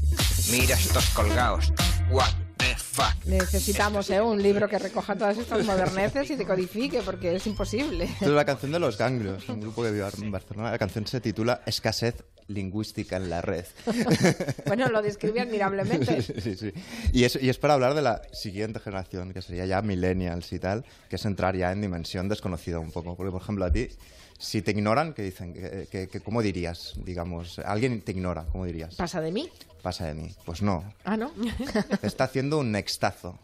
[0.51, 1.73] Mira estos colgados.
[2.09, 3.13] What the fuck.
[3.25, 4.21] Necesitamos ¿eh?
[4.21, 8.05] un libro que recoja todas estas moderneces y decodifique, porque es imposible.
[8.05, 10.71] Esto es la canción de los ganglios, un grupo que vive en Barcelona.
[10.71, 13.65] La canción se titula Escasez lingüística en la red.
[14.67, 16.21] bueno, lo describe admirablemente.
[16.21, 16.71] Sí, sí, sí.
[17.13, 20.59] Y es, y es para hablar de la siguiente generación, que sería ya millennials y
[20.59, 23.15] tal, que es entrar ya en dimensión desconocida un poco.
[23.15, 23.87] Porque, por ejemplo, a ti,
[24.37, 25.53] si te ignoran, ¿qué dicen?
[25.53, 26.93] ¿Qué, qué- qué- cómo dirías?
[27.03, 28.95] Digamos, alguien te ignora, ¿cómo dirías?
[28.95, 29.49] ¿Pasa de mí?
[29.81, 30.33] Pasa de mí.
[30.45, 31.31] Pues no, Ah, ¿no?
[32.01, 33.37] te está haciendo un nextazo.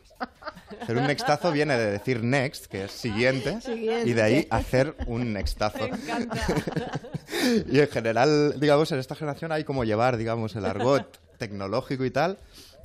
[0.81, 4.09] Hacer un nextazo viene de decir next, que es siguiente, Siguiente.
[4.09, 5.79] y de ahí hacer un nextazo.
[5.87, 6.37] Me encanta.
[7.71, 12.11] Y en general, digamos, en esta generación hay como llevar, digamos, el argot tecnológico y
[12.11, 12.37] tal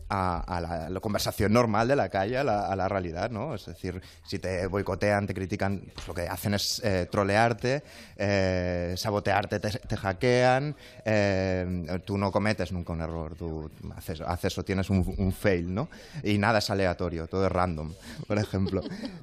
[0.09, 3.55] a, la, conversación normal de la calle, a la, realidad, ¿no?
[3.55, 7.83] Es decir, si te boicotean, te critican, pues lo que hacen es eh, trolearte,
[8.17, 14.91] eh, sabotearte, te, hackean, eh, tú no cometes nunca un error, tú haces, o tienes
[14.91, 15.89] un, fail, ¿no?
[16.23, 17.93] Y nada es aleatorio, todo es random,
[18.27, 18.83] por ejemplo.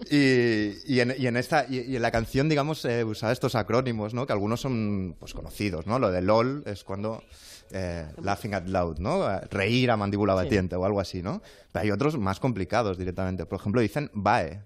[0.10, 4.26] Y, en, esta, y en la canción, digamos, eh, usaba estos acrónimos, ¿no?
[4.26, 6.00] Que algunos son pues, conocidos, ¿no?
[6.00, 7.24] Lo de LOL es cuando
[7.72, 9.28] eh, laughing out loud, ¿no?
[9.50, 10.44] Reír a mandíbula Sí.
[10.46, 11.42] batiente o algo así, ¿no?
[11.72, 13.46] Pero hay otros más complicados directamente.
[13.46, 14.62] Por ejemplo, dicen BAE.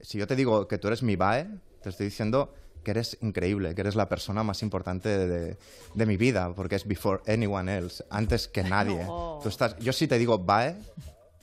[0.00, 1.46] Si yo te digo que tú eres mi BAE,
[1.82, 2.52] te estoy diciendo
[2.84, 5.56] que eres increíble, que eres la persona más importante de, de-
[5.94, 9.02] de mi vida, porque es before anyone else, antes que nadie.
[9.04, 9.40] No.
[9.42, 10.76] Tú estás, yo si te digo BAE,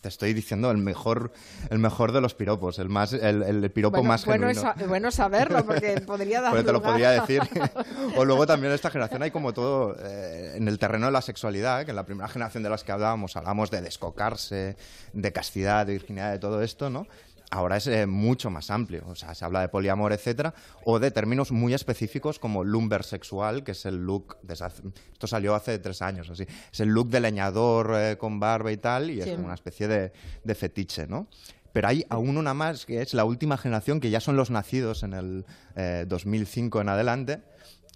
[0.03, 1.31] te estoy diciendo el mejor,
[1.69, 4.73] el mejor de los piropos, el más, el, el piropo bueno, más bueno, genuino.
[4.77, 7.41] es bueno saberlo, porque podría dar Porque te lo podría decir.
[8.17, 11.21] o luego también en esta generación hay como todo eh, en el terreno de la
[11.21, 14.75] sexualidad, que en la primera generación de las que hablábamos, hablamos de descocarse,
[15.13, 17.07] de castidad, de virginidad, de todo esto, ¿no?
[17.53, 19.03] Ahora es eh, mucho más amplio.
[19.07, 20.53] O sea, se habla de poliamor, etcétera,
[20.85, 24.37] o de términos muy específicos como lumber sexual, que es el look.
[24.49, 26.45] hace- esto salió hace tres años, así.
[26.71, 29.29] Es el look de leñador eh, con barba y tal, y Sí.
[29.29, 30.11] es una especie de,
[30.43, 31.27] de fetiche, ¿no?
[31.71, 35.01] Pero hay aún una más, que es la última generación, que ya son los nacidos
[35.03, 37.41] en el eh, 2005 en adelante,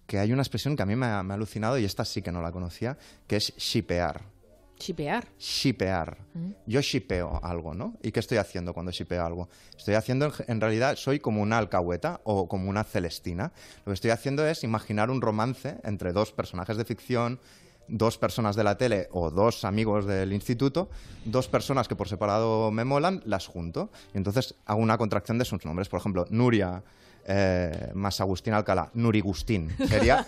[0.08, 2.22] que hay una expresión que a mí me ha, me ha alucinado, y esta sí
[2.22, 4.22] que no la conocía, que es shipear.
[4.78, 5.28] Chipear.
[5.40, 6.18] Shipear.
[6.34, 6.52] Mm.
[6.68, 7.98] Yo shipeo algo, ¿no?
[8.02, 9.50] ¿Y qué estoy haciendo cuando shipeo algo?
[9.76, 13.52] Estoy haciendo, en, en realidad, soy como una alcahueta o como una celestina.
[13.86, 17.40] Lo que estoy haciendo es imaginar un romance entre dos personajes de ficción,
[17.88, 20.90] dos personas de la tele o dos amigos del instituto,
[21.26, 23.90] dos personas que por separado me molan, las junto.
[24.13, 25.90] Y entonces hago una contracción de sus nombres.
[25.90, 26.84] Por ejemplo, Nuria
[27.28, 29.76] eh, más Agustín Alcalá, Nurigustín.
[29.88, 30.26] Sería,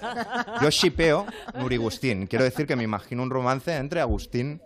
[0.62, 2.28] yo shipeo Nurigustín.
[2.28, 4.62] Quiero decir que me imagino un romance entre Agustín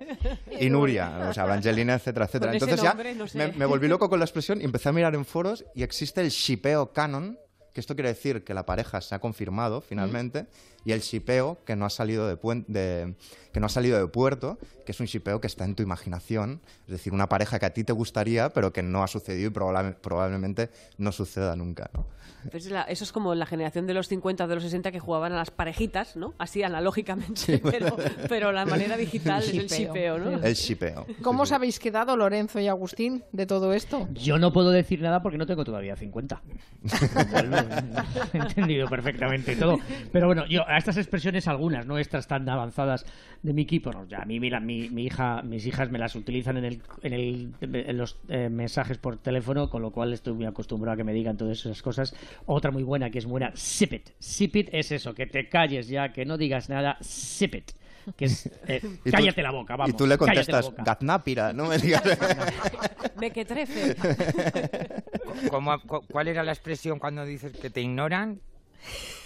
[0.60, 2.52] y Nuria, o sea, Evangelina, etcétera, etcétera.
[2.52, 3.38] Con Entonces ya nombre, no sé.
[3.38, 6.22] me, me volví loco con la expresión y empecé a mirar en foros y existe
[6.22, 7.38] el shipeo canon,
[7.74, 10.48] que esto quiere decir que la pareja se ha confirmado finalmente,
[10.86, 13.16] y el shipeo que no ha salido de, puen- de-
[13.52, 16.62] que no ha salido de puerto, que es un shipeo que está en tu imaginación,
[16.88, 19.54] es decir, una pareja que a ti te gustaría, pero que no ha sucedido y
[19.54, 21.90] probable- probablemente no suceda nunca.
[21.94, 22.06] ¿no?
[22.52, 25.32] Pues la- eso es como la generación de los 50 de los 60 que jugaban
[25.32, 26.34] a las parejitas, ¿no?
[26.38, 27.96] Así analógicamente, Sí, pero,
[28.28, 30.44] pero la manera digital es el shipeo, ¿no?
[30.44, 31.06] El shipeo.
[31.22, 34.10] ¿Cómo os habéis quedado, Lorenzo y Agustín, de todo esto?
[34.14, 36.42] Yo no puedo decir nada porque no tengo todavía 50.
[36.84, 39.78] Lo cual, He entendido perfectamente todo.
[40.12, 43.06] Pero bueno, yo a estas expresiones, algunas, no estas tan avanzadas
[43.42, 46.58] de Miki, pues ya a mí, mira, mi, mi hija, mis hijas me las utilizan
[46.58, 50.46] en, el, en, el, en los eh, mensajes por teléfono, con lo cual estoy muy
[50.46, 52.16] acostumbrado a que me digan todas esas cosas.
[52.46, 54.10] Otra muy buena, que es buena, sip it.
[54.20, 57.72] Sip it es eso, que te calles ya, que no digas nada, sip it.
[58.18, 59.94] Que es, eh, tú- cállate la boca, vamos.
[59.94, 60.84] Y tú le cállate la contestas, boca.
[60.84, 62.04] Gaznápira, no me digas.
[63.20, 63.96] Mequetrefe.
[65.50, 68.40] ¿Cómo- cu- ¿Cuál era la expresión cuando dices que te ignoran?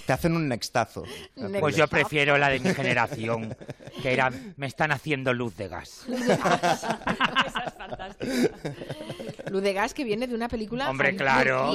[0.07, 1.03] Te hacen un nextazo.
[1.59, 3.53] Pues yo prefiero la de mi generación,
[4.01, 6.05] que era me están haciendo luz de gas.
[9.49, 11.71] Luz de gas que viene de una película Hombre, claro,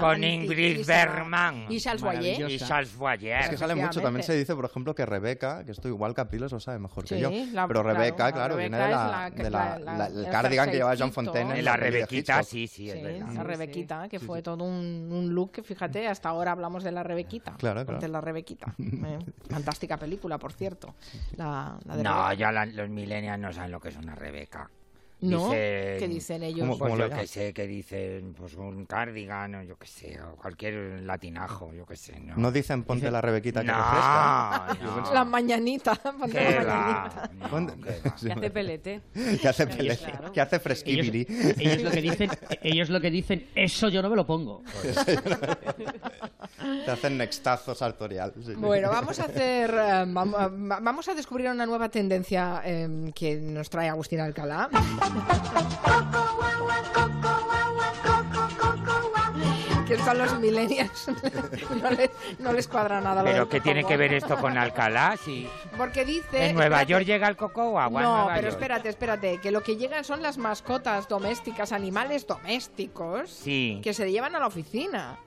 [0.00, 0.84] con Ingrid.
[0.86, 1.66] Bergman.
[1.68, 2.50] Y Charles Boyer.
[2.50, 3.40] Y Charles Boyer.
[3.40, 6.52] Es que sale mucho, también se dice, por ejemplo, que Rebeca, que esto igual Capilos
[6.52, 8.90] lo sabe mejor que Sí, yo, la- pero Rebeca, la claro, Rebeca viene de es
[8.96, 11.12] la, la- de la- la- la- la- el el cardigan que llevaba John.
[11.12, 13.28] Fontaine en La de Rebequita, sí, sí, es Sí, verdad.
[13.34, 17.02] la Rebequita, que fue todo un, un look que, fíjate, hasta ahora hablamos de la
[17.02, 17.56] Rebequita.
[17.58, 18.08] Claro, claro.
[18.08, 18.74] La Rebequita.
[18.78, 19.18] Eh,
[19.50, 20.94] fantástica película, por cierto.
[21.36, 22.34] La, la de No, Rebeca.
[22.34, 24.70] ya la- los millennials no saben lo que es una Rebeca.
[25.20, 25.46] ¿No?
[25.50, 26.60] Dicen- ¿Qué dicen ellos?
[26.60, 30.36] ¿Cómo- Pues yo que sé, que dicen pues un cardigan o yo que sé, o
[30.36, 32.20] cualquier latinajo, yo que sé.
[32.20, 34.76] No, No dicen ponte la Rebequita que No, refresca.
[34.80, 35.12] no.
[35.14, 35.96] La mañanita.
[35.96, 37.30] ponte ¿Qué la va?
[37.32, 37.48] mañanita.
[37.50, 39.00] Ponte- Que hace pelete.
[39.42, 40.32] Que hace pelete, Claro.
[40.32, 41.26] que hace Ellos, fresquibiri.
[41.58, 42.30] ellos lo que dicen,
[42.62, 44.62] ellos lo que dicen, eso yo no me lo pongo.
[46.84, 48.32] Te hacen nextazo sartorial.
[48.44, 48.54] sí.
[48.54, 50.32] Bueno, vamos a hacer, eh, vam-
[50.70, 54.68] va- vamos a descubrir una nueva tendencia eh, que nos trae Agustín Alcalá.
[59.86, 61.08] Que son los millennials.
[61.82, 63.22] no, les, no les cuadra nada.
[63.22, 65.16] lo Pero ¿qué tiene que ver esto con Alcalá?
[65.16, 66.48] Si Porque dice...
[66.50, 66.92] en Nueva espérate.
[66.92, 68.02] York llega el coco agua.
[68.02, 68.52] No, Nueva pero York.
[68.52, 73.80] espérate, espérate, que lo que llegan son las mascotas domésticas, animales domésticos, Sí.
[73.82, 75.18] que se llevan a la oficina.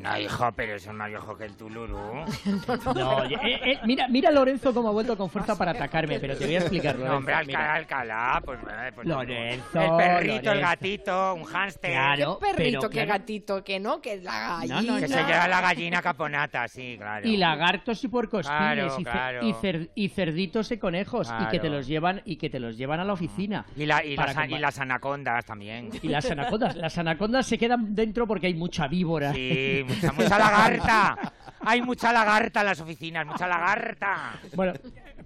[0.00, 1.96] Bueno, hijo, pero eso es más viejo que el Tuluru.
[2.94, 6.44] No, eh, eh, mira, mira Lorenzo cómo ha vuelto con fuerza para atacarme, pero te
[6.46, 7.16] voy a explicar, No, Lorenzo.
[7.18, 7.34] hombre.
[7.34, 11.90] Alcalá, Alcalá, pues, eh, pues Lorenzo, El perrito, el gatito, un hámster.
[11.92, 13.08] Claro, ¿Qué perrito, pero, qué claro.
[13.20, 14.82] gatito, que no, que la gallina.
[14.82, 17.26] no, Que se lleva la gallina caponata, sí, claro.
[17.28, 19.46] Y lagartos y puercospines Claro, y, ce- claro.
[19.46, 22.76] y cer- y cerditos y conejos y que te los llevan y que te los
[22.76, 23.64] llevan a la oficina.
[23.76, 25.90] Y, la- y las, y las anacondas también.
[26.02, 29.32] y las anacondas, las anacondas se quedan dentro porque hay mucha víbora.
[29.32, 31.16] Sí, mucha, mucha lagarta.
[31.66, 34.32] Hay mucha lagarta en las oficinas, mucha lagarta.
[34.54, 34.74] Bueno,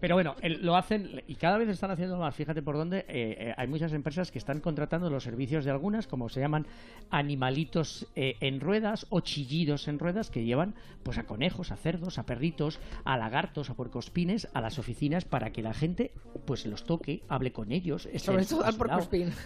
[0.00, 2.34] pero bueno, el- lo hacen y cada vez están haciendo más.
[2.34, 2.98] Fíjate por dónde.
[3.00, 6.66] eh, eh, hay muchas empresas que están contratando los servicios de algunas, como se llaman
[7.10, 12.18] animalitos eh, en ruedas o chillidos en ruedas, que llevan pues a conejos, a cerdos,
[12.18, 16.12] a perritos, a lagartos, a puercospines, a las oficinas para que la gente
[16.46, 18.08] pues los toque, hable con ellos.
[18.18, 19.32] Sobre todo al porcospín.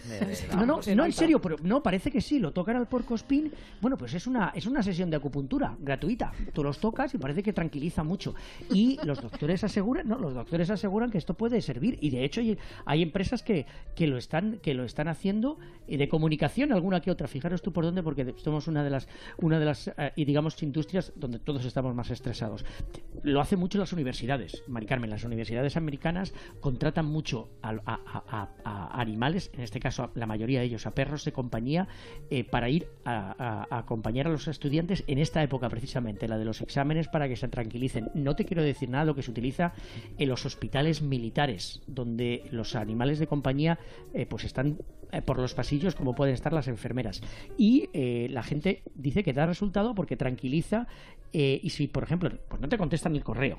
[0.57, 3.53] No, no, no, en serio, pero no, parece que sí, lo tocan al porcospín.
[3.81, 6.33] Bueno, pues es una, es una sesión de acupuntura gratuita.
[6.53, 8.35] Tú los tocas y parece que tranquiliza mucho.
[8.73, 12.41] Y los doctores aseguran, no, los doctores aseguran que esto puede servir y de hecho
[12.87, 17.11] hay, empresas que, que lo están que lo están haciendo y de comunicación alguna que
[17.11, 17.29] otra.
[17.29, 19.09] Fijaros tú por dónde porque somos una de las
[19.39, 22.65] una de las eh, y digamos industrias donde todos estamos más estresados.
[23.23, 25.11] Lo hacen mucho las universidades, Mari Carmen.
[25.11, 30.67] Las universidades americanas contratan mucho a, a- a- animales, en este caso la mayoría de
[30.67, 31.89] ellos a perros de compañía,
[32.31, 36.61] eh, para ir a, acompañar a los estudiantes en esta época precisamente, la de los
[36.61, 38.11] exámenes, para que se tranquilicen.
[38.15, 39.73] No te quiero decir nada lo que se utiliza
[40.23, 43.79] en los hospitales militares, donde los animales de compañía
[44.15, 44.79] eh, pues están
[45.13, 47.21] eh, por los pasillos como pueden estar las enfermeras.
[47.59, 50.87] Y eh, la gente dice que da resultado porque tranquiliza
[51.35, 53.59] eh, y si, por ejemplo, pues no te contestan el correo.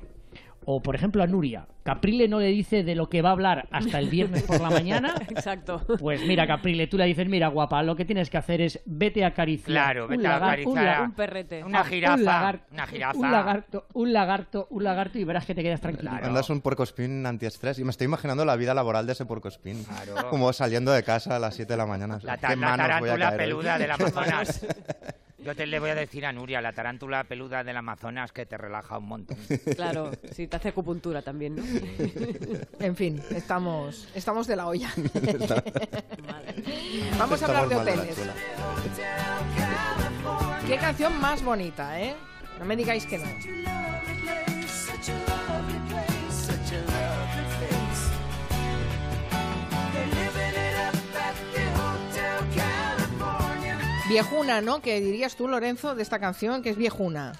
[0.66, 3.68] O, por ejemplo, a Nuria, Caprile no le dice de lo que va a hablar
[3.70, 5.14] hasta el viernes por la mañana.
[5.28, 5.82] Exacto.
[6.00, 9.24] Pues mira, Caprile, tú le dices, mira, guapa, lo que tienes que hacer es vete
[9.24, 9.66] a acariciar.
[9.66, 11.64] Claro, un vete a un acariciar lagar- Un perrete.
[11.64, 13.18] Una Ah, jirafa, un lagar- una jirafa.
[13.18, 16.10] Un lagarto, un lagarto, un lagarto y verás que te quedas tranquilo.
[16.12, 19.84] Mandas un puercoespín antiestrés y me estoy imaginando la vida laboral de ese puercoespín.
[19.84, 20.28] Claro.
[20.30, 22.18] Como saliendo de casa a las 7 de la mañana.
[22.22, 24.66] La, ¿Qué ta- la tarántula peluda del Amazonas.
[25.44, 28.56] Yo te le voy a decir a Nuria, la tarántula peluda del Amazonas que te
[28.56, 29.36] relaja un montón.
[29.76, 31.62] Claro, sí, te hace acupuntura también, ¿no?
[32.78, 34.90] En fin, estamos, estamos de la olla.
[37.18, 38.16] Vamos a hablar de hoteles.
[40.66, 42.14] Qué canción más bonita, ¿eh?
[42.58, 44.53] No me digáis que no.
[54.08, 54.82] Viejuna, ¿no?
[54.82, 57.32] ¿Qué dirías tú, Lorenzo, de esta canción que es viejuna?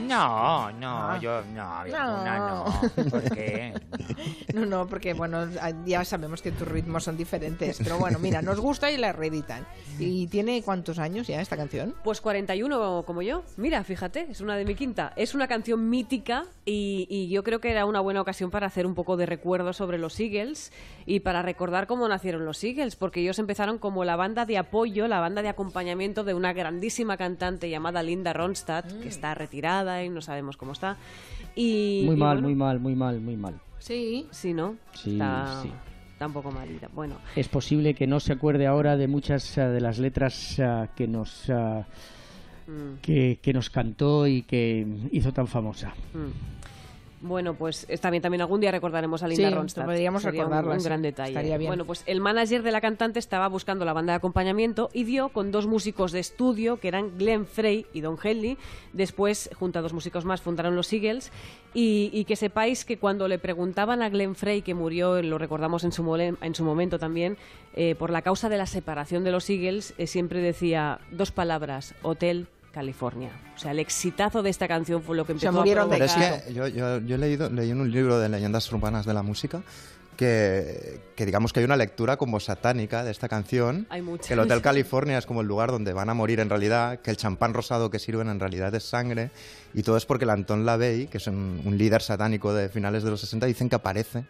[0.00, 1.18] No, no, Ah.
[1.20, 2.64] yo no, viejuna, No.
[2.64, 3.10] no.
[3.10, 3.74] ¿Por qué?
[4.54, 5.48] No, no, porque bueno,
[5.84, 7.78] ya sabemos que tus ritmos son diferentes.
[7.82, 9.66] Pero bueno, mira, nos gusta y la reeditan.
[9.98, 11.94] ¿Y tiene cuántos años ya esta canción?
[12.04, 13.42] Pues 41 como yo.
[13.56, 15.12] Mira, fíjate, es una de mi quinta.
[15.16, 18.86] Es una canción mítica y, y yo creo que era una buena ocasión para hacer
[18.86, 20.72] un poco de recuerdo sobre los Eagles
[21.06, 25.08] y para recordar cómo nacieron los Eagles, porque ellos empezaron como la banda de apoyo,
[25.08, 30.08] la banda de acompañamiento de una grandísima cantante llamada Linda Ronstadt, que está retirada y
[30.08, 30.96] no sabemos cómo está.
[31.54, 33.54] Y, Muy y mal, bueno, muy mal, muy mal, muy mal.
[33.78, 34.26] Sí.
[34.30, 34.76] Sí, ¿no?
[34.94, 35.70] Sí, está, sí.
[36.12, 36.88] está un poco malita.
[36.94, 40.88] Bueno, Es posible que no se acuerde ahora de muchas eh, de las letras eh,
[40.96, 41.84] que nos eh,
[42.66, 43.00] mm.
[43.02, 45.94] que, que nos cantó y que hizo tan famosa.
[46.14, 46.63] Mm.
[47.26, 49.86] Bueno, pues bien, también algún día recordaremos a Linda Sí, Ronstadt.
[49.86, 50.84] podríamos Sería un- recordarla, Un, sí.
[50.84, 51.30] gran detalle.
[51.30, 51.70] Estaría bien.
[51.70, 55.30] Bueno, pues el manager de la cantante estaba buscando la banda de acompañamiento y dio
[55.30, 58.58] con dos músicos de estudio, que eran Glenn Frey y Don Henley.
[58.92, 61.32] Después, junto a dos músicos más, fundaron los Eagles.
[61.72, 65.82] Y, y que sepáis que cuando le preguntaban a Glenn Frey, que murió, lo recordamos
[65.84, 67.38] en su, mole- en su momento también,
[67.74, 71.94] eh, por la causa de la separación de los Eagles, eh, siempre decía dos palabras,
[72.02, 73.30] Hotel California.
[73.54, 76.44] O sea, el exitazo de esta canción fue lo que empezó a Pero es provocar-
[76.44, 79.22] que yo, yo, yo he leído leí en un libro de leyendas urbanas de la
[79.22, 79.62] música
[80.16, 83.86] que, que digamos que hay una lectura como satánica de esta canción.
[83.90, 84.28] Hay muchas.
[84.28, 87.10] Que el Hotel California es como el lugar donde van a morir en realidad, que
[87.10, 89.30] el champán rosado que sirven en realidad es sangre.
[89.72, 93.02] Y todo es porque el Anton LaVey, que es un, un líder satánico de finales
[93.02, 94.24] de los 60, dicen que aparece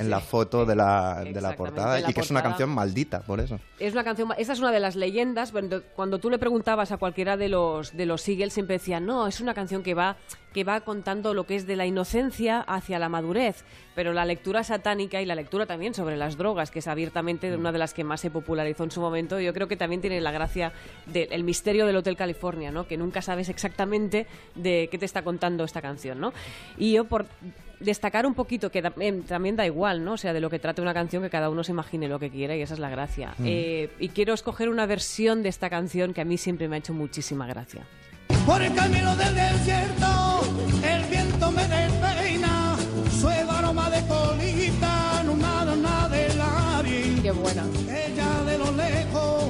[0.00, 3.20] en la foto de la, de la portada la y que es una canción maldita,
[3.20, 3.58] por eso.
[3.78, 5.52] Es una canción, esa es una de las leyendas.
[5.52, 9.26] Cuando, cuando tú le preguntabas a cualquiera de los de los Eagles siempre decían, no,
[9.26, 10.16] es una canción que va
[10.56, 13.62] que va contando lo que es de la inocencia hacia la madurez.
[13.94, 17.72] Pero la lectura satánica y la lectura también sobre las drogas, que es abiertamente una
[17.72, 20.30] de las que más se popularizó en su momento, yo creo que también tiene la
[20.30, 20.72] gracia
[21.04, 22.86] del misterio del Hotel California, ¿no?
[22.86, 26.32] Que nunca sabes exactamente de qué te está contando esta canción, ¿no?
[26.78, 27.26] Y yo por
[27.80, 30.12] destacar un poquito que da- em, también da igual, ¿no?
[30.14, 32.30] O sea, de lo que trate una canción que cada uno se imagine lo que
[32.30, 33.34] quiera y esa es la gracia.
[33.38, 33.44] Mm.
[33.46, 36.78] Eh, y quiero escoger una versión de esta canción que a mí siempre me ha
[36.78, 37.82] hecho muchísima gracia.
[38.44, 40.40] Por el camino del desierto,
[40.84, 42.76] el viento me despeina,
[43.20, 47.22] suave aroma de colita, una dona del área.
[47.22, 47.64] Qué buena.
[47.88, 49.44] Ella de lo lejos,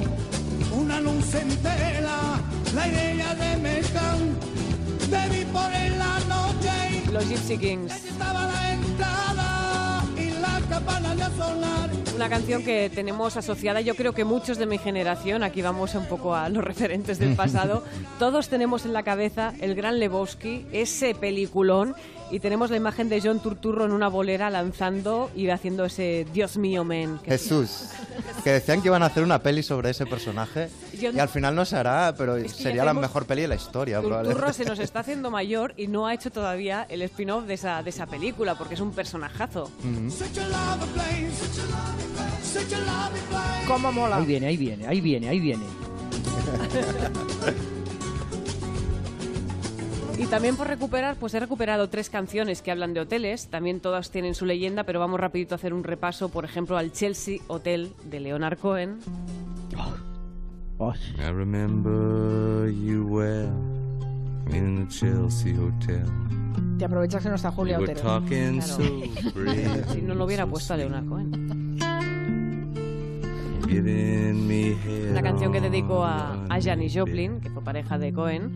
[0.75, 2.39] una luz entera,
[2.75, 4.19] la idea de mezcal,
[5.09, 6.16] te vi por en la noche.
[7.17, 7.93] Los Gypsy Kings.
[12.15, 16.05] Una canción que tenemos asociada, yo creo que muchos de mi generación, aquí vamos un
[16.05, 17.83] poco a los referentes del pasado,
[18.19, 21.95] todos tenemos en la cabeza el gran Lebowski, ese peliculón,
[22.31, 26.57] y tenemos la imagen de John Turturro en una bolera lanzando y haciendo ese Dios
[26.57, 27.19] mío, men.
[27.23, 27.85] que- Jesús.
[28.43, 30.69] Que decían que iban a hacer una peli sobre ese personaje
[30.99, 33.55] Yo- y al final no se hará, pero que sería la mejor peli de la
[33.55, 37.53] historia, Turturro se nos está haciendo mayor y no ha hecho todavía el spin-off de
[37.55, 39.63] esa, de esa película, porque es un personajazo.
[39.65, 40.11] Ujú.
[40.11, 41.31] Such a lovely place,
[42.43, 43.67] such a lovely place.
[43.67, 44.17] ¿Cómo mola?
[44.17, 45.63] Ahí viene, ahí viene, ahí viene, ahí viene.
[50.19, 54.09] Y también por recuperar, pues he recuperado tres canciones que hablan de hoteles, también todas
[54.09, 57.93] tienen su leyenda, pero vamos rapidito a hacer un repaso, por ejemplo, al Chelsea Hotel
[58.03, 58.99] de Leonard Cohen.
[60.79, 63.51] I remember you well
[64.53, 66.05] in the Chelsea Hotel.
[66.77, 67.99] Te aprovechas que no está Julia Otero.
[68.61, 68.77] so
[69.35, 71.66] brave, Si no lo hubiera puesto a Leonard Cohen.
[73.67, 78.13] Giving me head Una canción que dedico a, a Janis Joplin, que fue pareja de
[78.13, 78.53] Cohen.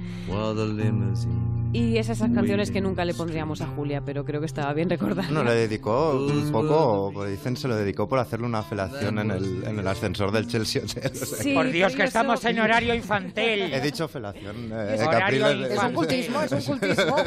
[1.74, 4.89] Y es esas canciones que nunca le pondríamos a Julia, pero creo que estaba bien
[4.89, 5.32] recordar.
[5.32, 9.32] No, le dedicó un poco, pues dicen, se lo dedicó por hacerle una felación en
[9.32, 11.11] el, en el ascensor del Chelsea Hotel.
[11.22, 13.74] o sea, Sí, Por Dios, que estamos eso- en horario infantil.
[13.74, 14.69] He dicho felación.
[14.72, 15.09] Eh, Horario
[15.45, 17.15] Capriles de- Es un cultismo, es un cultismo.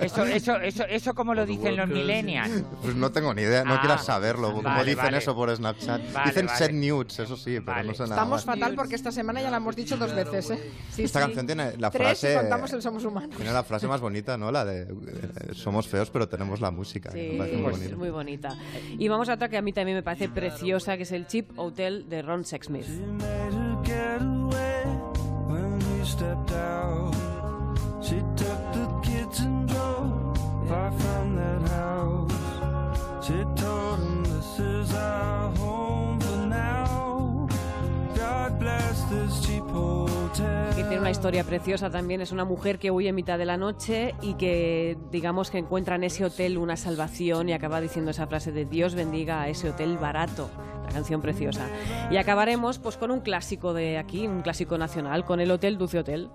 [0.00, 2.64] Eso, eso, eso, eso como lo dicen los millennials.
[2.82, 4.48] Pues no tengo ni idea, no Ah, quieras saberlo.
[4.52, 5.18] Como vale, dicen vale.
[5.18, 6.12] eso por Snapchat.
[6.12, 6.58] Vale, dicen vale.
[6.58, 8.56] set nudes, eso sí, pero no sé nada Estamos más.
[8.56, 10.70] fatal porque esta semana ya la hemos dicho dos veces, ¿eh?
[10.92, 11.26] Sí, Esta sí.
[11.26, 12.32] canción tiene la Tres frase.
[12.34, 13.36] y contamos el Somos Humanos.
[13.36, 14.50] Tiene la frase más bonita, ¿no?
[14.52, 17.10] La de eh, somos feos, pero tenemos la música.
[17.10, 17.96] que Sí, me parece muy pues, bonita.
[17.96, 18.58] muy bonita.
[18.98, 21.58] Y vamos a otra que a mí también me parece preciosa, que es el Chip
[21.58, 22.86] Hotel de Ron Sexsmith.
[41.04, 42.22] Una historia preciosa también.
[42.22, 45.96] Es una mujer que huye en mitad de la noche y que, digamos, que encuentra
[45.96, 49.68] en ese hotel una salvación y acaba diciendo esa frase de Dios bendiga a ese
[49.68, 50.48] hotel barato.
[50.82, 51.68] La canción preciosa.
[52.10, 55.98] Y acabaremos pues con un clásico de aquí, un clásico nacional, con el Hotel Dulce
[55.98, 56.30] Hotel.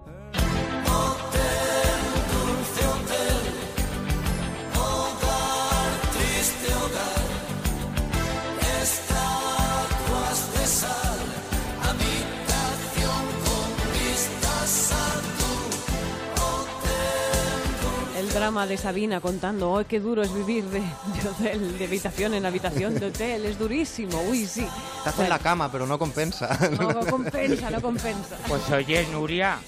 [18.50, 22.48] Drama de Sabina contando, ¡ay, qué duro es vivir de, de hotel, de habitación en
[22.48, 23.46] habitación de hotel!
[23.46, 24.66] Es durísimo, uy, sí.
[25.04, 26.58] Te hacen la cama, pero no compensa.
[26.80, 28.38] No, no compensa, no compensa.
[28.48, 29.60] Pues oye, Nuria.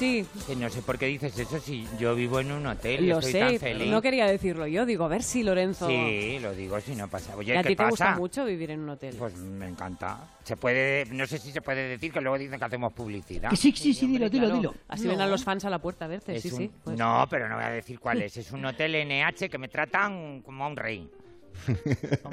[0.00, 0.26] Sí.
[0.46, 3.18] Que no sé por qué dices eso si yo vivo en un hotel y Lo
[3.18, 3.90] estoy sé, tan pero feliz.
[3.92, 4.86] no quería decirlo yo.
[4.86, 5.86] Digo, a ver si Lorenzo...
[5.88, 7.36] Sí, lo digo si no pasa.
[7.36, 7.90] Oye, ¿Y a ¿qué ti te pasa?
[7.90, 9.14] gusta mucho vivir en un hotel?
[9.18, 10.18] Pues me encanta.
[10.42, 13.50] Se puede, no sé si se puede decir que luego dicen que hacemos publicidad.
[13.50, 14.74] Que sí, sí, sí, dilo, dilo, dilo.
[14.88, 15.10] Así No.
[15.10, 16.70] ven a los fans a la puerta a verte, Es sí, un- sí.
[16.82, 16.98] pues.
[16.98, 18.36] No, pero no voy a decir cuál es.
[18.38, 21.10] Es un hotel NH que me tratan como a un rey.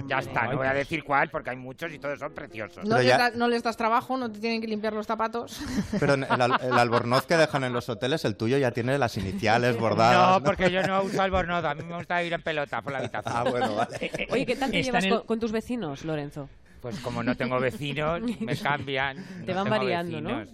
[0.07, 2.86] Ya está, no voy a decir cuál porque hay muchos y todos son preciosos.
[2.86, 5.61] No les, da- no les das trabajo, no te tienen que limpiar los zapatos.
[5.99, 9.17] Pero el, al- el albornoz que dejan en los hoteles, el tuyo ya tiene las
[9.17, 10.39] iniciales bordadas.
[10.39, 11.63] No, porque yo no uso albornoz.
[11.65, 13.34] A mí me gusta ir en pelota por la habitación.
[13.36, 14.11] Ah, bueno, vale.
[14.32, 16.49] Oye, ¿qué tal te llevas el- con, con tus vecinos, Lorenzo?
[16.82, 19.17] Pues como no tengo vecinos, me cambian.
[19.45, 20.41] Te no van variando, ¿no?
[20.41, 20.45] No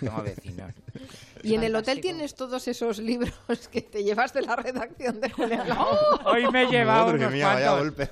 [0.00, 0.72] tengo vecinos.
[1.42, 3.32] Y en el hotel tienes todos esos libros
[3.70, 5.88] que te llevas de la redacción de Julián Lao.
[6.24, 8.08] Hoy me he llevado Madre unos mía, vaya cuantos.
[8.08, 8.10] golpe.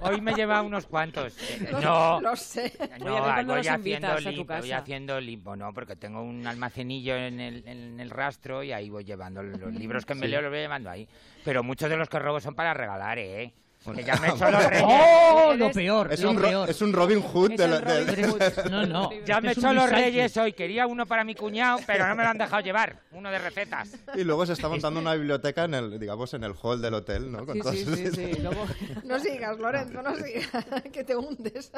[0.00, 1.34] Hoy me he llevado unos cuantos.
[1.54, 2.72] Eh, Lo- no, lo sé.
[3.00, 7.38] No, Oye, a voy haciendo limpo, voy haciendo limpo, no, porque tengo un almacenillo en
[7.40, 10.28] el, en el rastro y ahí voy llevando los libros que me Sí.
[10.28, 11.06] leo, los voy llevando ahí.
[11.44, 13.52] Pero muchos de los que robo son para regalar, ¿eh?
[13.94, 14.84] Que ya me he hecho los reyes.
[14.86, 16.12] ¡Oh, lo peor!
[16.12, 16.70] Es lo un, ro- peor.
[16.70, 18.70] es un Robin Hood Es de el lo- Robin del- Hood.
[18.70, 19.10] No, no.
[19.26, 20.52] Ya me he hecho los reyes hoy.
[20.54, 23.00] Quería uno para mi cuñado, pero no me lo han dejado llevar.
[23.12, 23.90] Uno de recetas.
[24.14, 27.30] Y luego se está montando una biblioteca en el, digamos, en el hall del hotel,
[27.30, 27.44] ¿no?
[27.44, 28.66] Con Sí, todos sí, sí, luego-
[29.04, 31.70] No sigas, Lorenzo, no sigas, que te hundes.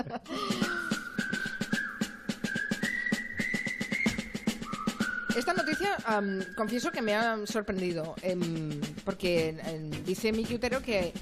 [5.36, 5.96] Esta noticia,
[6.56, 11.12] confieso que me ha sorprendido, em, porque em, dice Utero que,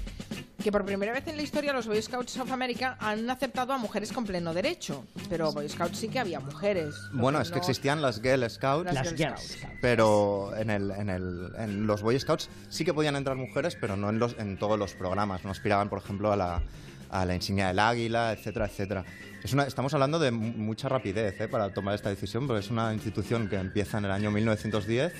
[0.65, 3.77] que por primera vez en la historia los Boy Scouts of America han aceptado a
[3.77, 6.95] mujeres con pleno derecho, pero Boy Scouts sí que había mujeres.
[7.13, 9.67] Bueno, es que no- existían las Girl Scouts, Las Girl Las Scouts.
[9.79, 13.95] pero en, el, en, el, en los Boy Scouts sí que podían entrar mujeres, pero
[13.95, 15.43] no en, los, en todos los programas.
[15.45, 16.63] No aspiraban, por ejemplo, a la,
[17.11, 19.05] a la insignia del águila, etcétera, etcétera.
[19.43, 21.47] Es una, estamos hablando de mu- mucha rapidez ¿eh?
[21.47, 25.13] para tomar esta decisión, porque es una institución que empieza en el año 1910,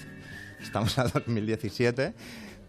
[0.59, 2.15] estamos a 2017.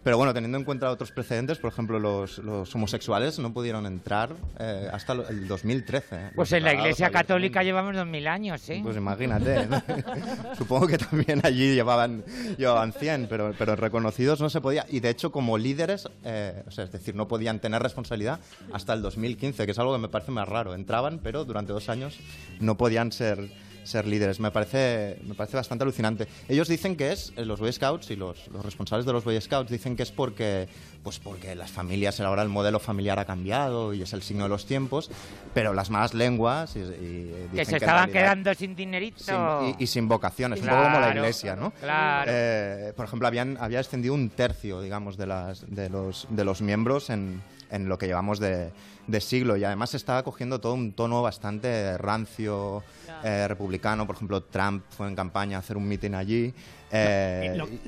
[0.07, 4.37] Pero bueno, teniendo en cuenta otros precedentes, por ejemplo, los, los homosexuales no pudieron entrar
[4.57, 6.15] eh, hasta el 2013.
[6.15, 6.31] ¿eh?
[6.33, 7.09] Pues en la Iglesia.
[7.09, 8.79] Católica llevamos dos mil años, ¿eh?
[8.81, 9.67] Pues imagínate.
[10.57, 12.23] Supongo que también allí llevaban,
[12.57, 14.85] llevaban 100, pero, pero reconocidos no se podía.
[14.87, 18.39] Y de hecho, como líderes, eh, o sea, es decir, no podían tener responsabilidad
[18.71, 20.73] hasta el 2015, que es algo que me parece más raro.
[20.73, 22.17] Entraban, pero durante dos años
[22.61, 23.51] no podían ser,
[23.87, 24.39] ser líderes.
[24.39, 26.27] Me parece, me parece bastante alucinante.
[26.47, 29.39] Ellos dicen que es, eh, los Boy Scouts y los, los responsables de los Boy
[29.41, 30.67] Scouts dicen que es porque,
[31.03, 34.49] pues porque las familias, ahora el modelo familiar ha cambiado y es el signo de
[34.49, 35.09] los tiempos,
[35.53, 39.23] pero las malas lenguas y, y Que dicen se en estaban realidad- quedando sin dinerito.
[39.23, 41.71] sin- y, y sin vocaciones, un poco como la Claro, iglesia, ¿no?
[41.71, 42.31] claro.
[42.33, 46.61] Eh, por ejemplo, habían, había descendido un tercio, digamos, de, las, de, los, de los
[46.61, 48.71] miembros en, en lo que llevamos de,
[49.07, 52.83] de siglo y además estaba cogiendo todo un tono bastante rancio,
[53.23, 54.05] eh, republicano.
[54.05, 56.53] Por ejemplo, Trump fue en campaña a hacer un mitin allí.
[56.91, 57.79] eh, lo- y-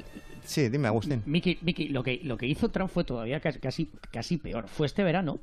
[0.50, 1.22] sí, dime, Agustín.
[1.26, 4.68] Miki, Miki, lo que, lo que hizo Trump fue todavía casi, peor.
[4.68, 5.40] Fue este verano,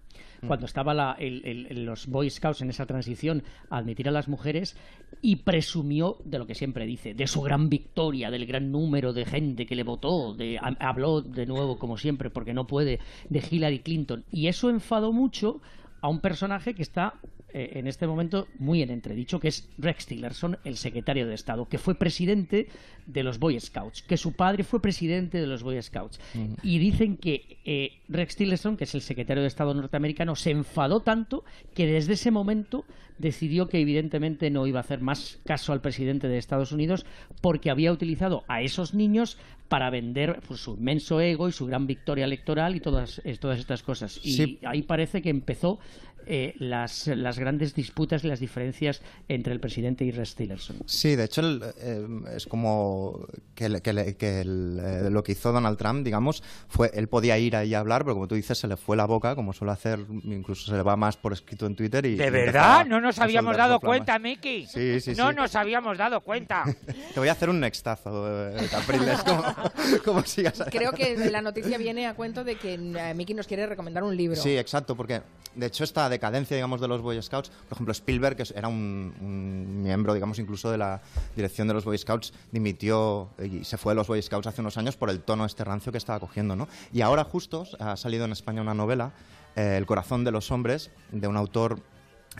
[0.46, 4.28] cuando estaba la- el- el- los Boy Scouts en esa transición a admitir a las
[4.28, 4.76] mujeres
[5.22, 9.24] y presumió de lo que siempre dice, de su gran victoria, del gran número de
[9.24, 12.98] gente que le votó, de, ha- habló de nuevo, como siempre, porque no puede,
[13.30, 14.24] de Hillary Clinton.
[14.30, 15.60] Y eso enfadó mucho
[16.00, 17.14] a un personaje que está
[17.52, 21.68] eh, en este momento muy en entredicho, que es Rex Tillerson, el secretario de Estado,
[21.68, 22.68] que fue presidente
[23.06, 26.18] de los Boy Scouts, que su padre fue presidente de los Boy Scouts.
[26.62, 31.00] Y dicen que eh, Rex Tillerson, que es el secretario de Estado norteamericano, se enfadó
[31.00, 31.44] tanto
[31.74, 32.84] que desde ese momento
[33.18, 37.06] decidió que evidentemente no iba a hacer más caso al presidente de Estados Unidos
[37.40, 39.38] porque había utilizado a esos niños
[39.68, 43.58] para vender pues, su inmenso ego y su gran victoria electoral y todas, eh, todas
[43.58, 44.20] estas cosas.
[44.22, 44.58] Y Sí.
[44.64, 45.78] ahí parece que empezó
[46.26, 50.76] eh, las, las grandes disputas y las diferencias entre el presidente y Rex Tillerson.
[50.86, 52.06] Sí, de hecho el, eh,
[52.36, 56.42] es como que, le- que le- que el, eh, lo que hizo Donald Trump, digamos,
[56.68, 59.06] fue él podía ir ahí a hablar, pero como tú dices, se le fue la
[59.06, 62.04] boca, como suele hacer, incluso se le va más por escrito en Twitter.
[62.06, 62.84] Y, ¿De y verdad?
[62.86, 64.66] No nos habíamos dado cuenta, Miki.
[64.66, 65.36] Sí, sí, No sí.
[65.36, 66.64] nos habíamos dado cuenta.
[67.14, 69.44] Te voy a hacer un nextazo, eh, Capriles, como,
[70.04, 70.62] como sigas.
[70.70, 74.16] Creo que la noticia viene a cuento de que eh, Miki nos quiere recomendar un
[74.16, 74.36] libro.
[74.40, 75.22] Sí, exacto, porque
[75.54, 79.14] de hecho esta decadencia, digamos, de los Boy Scouts, por ejemplo, Spielberg, que era un,
[79.20, 81.00] un miembro, digamos, incluso de la
[81.34, 84.76] dirección de los Boy Scouts, dimitió y se fue de los Boy Scouts hace unos
[84.76, 86.68] años por el tono este rancio que estaba cogiendo, ¿no?
[86.92, 89.12] Y ahora justo ha salido en España una novela,
[89.54, 91.80] eh, El corazón de los hombres, de un autor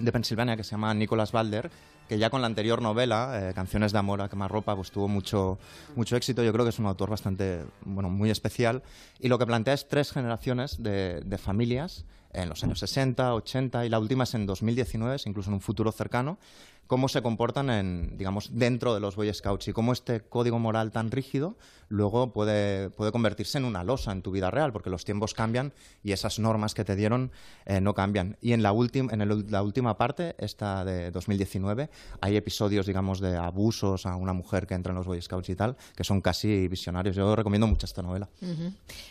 [0.01, 1.71] de Pensilvania que se llama Nicholas Balder,
[2.09, 5.59] que ya con la anterior novela, eh, Canciones de amor a quemarropa, pues tuvo mucho,
[5.95, 6.43] mucho éxito.
[6.43, 8.83] Yo creo que es un autor bastante, bueno, muy especial.
[9.19, 13.89] Y lo que plantea es tres generaciones de, familias en los años 60, 80 y
[13.89, 16.39] la última es en 2019, es incluso en un futuro cercano,
[16.87, 20.93] cómo se comportan en, digamos, dentro de los Boy Scouts y cómo este código moral
[20.93, 21.57] tan rígido
[21.89, 25.73] luego puede, puede convertirse en una losa en tu vida real, porque los tiempos cambian
[26.03, 27.31] y esas normas que te dieron
[27.65, 28.37] eh, no cambian.
[28.41, 31.89] Y en la, última en el- la última parte, esta de 2019,
[32.21, 35.55] hay episodios, digamos, de abusos a una mujer que entra en los Boy Scouts y
[35.55, 37.15] tal, que son casi visionarios.
[37.15, 38.29] Yo recomiendo mucho esta novela.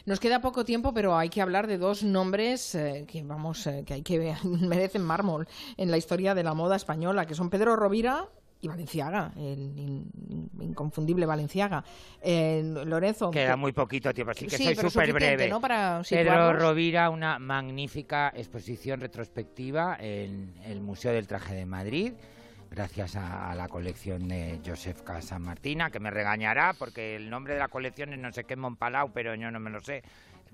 [0.06, 3.84] Nos queda poco tiempo, pero hay que hablar de dos nombres eh, que vamos, eh,
[3.86, 5.48] que hay que merecen mármol
[5.78, 8.26] en la historia de la moda española, que son Pedro Rovira
[8.60, 11.84] y Valenciaga, el in- in- inconfundible Valenciaga.
[12.22, 13.30] Eh, Lorenzo.
[13.32, 15.48] Queda que- muy poquito tiempo, así que Sí, soy súper breve.
[15.50, 15.62] ¿no?
[15.62, 16.54] Para Pedro.
[16.54, 22.14] Rovira, una magnífica exposición retrospectiva en el Museo del Traje de Madrid,
[22.72, 27.54] gracias a, a la colección de Josef Casa Martina, que me regañará porque el nombre
[27.54, 30.02] de la colección es no sé qué Montpalau, pero yo no me lo sé.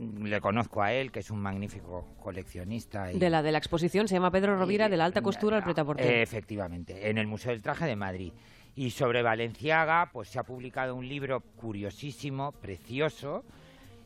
[0.01, 3.11] Le conozco a él, que es un magnífico coleccionista.
[3.13, 5.63] y- De la de la exposición se llama Pedro Rovira, de la alta costura al
[5.63, 6.21] pretaporte.
[6.23, 8.33] Efectivamente, en el Museo del Traje de Madrid.
[8.75, 13.43] Y sobre Valenciaga, pues se ha publicado un libro curiosísimo, precioso,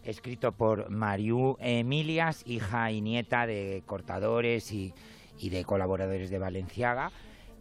[0.04, 4.94] escrito por Mariú Emilias, hija y nieta de cortadores y,
[5.40, 7.12] y de colaboradores de Valenciaga,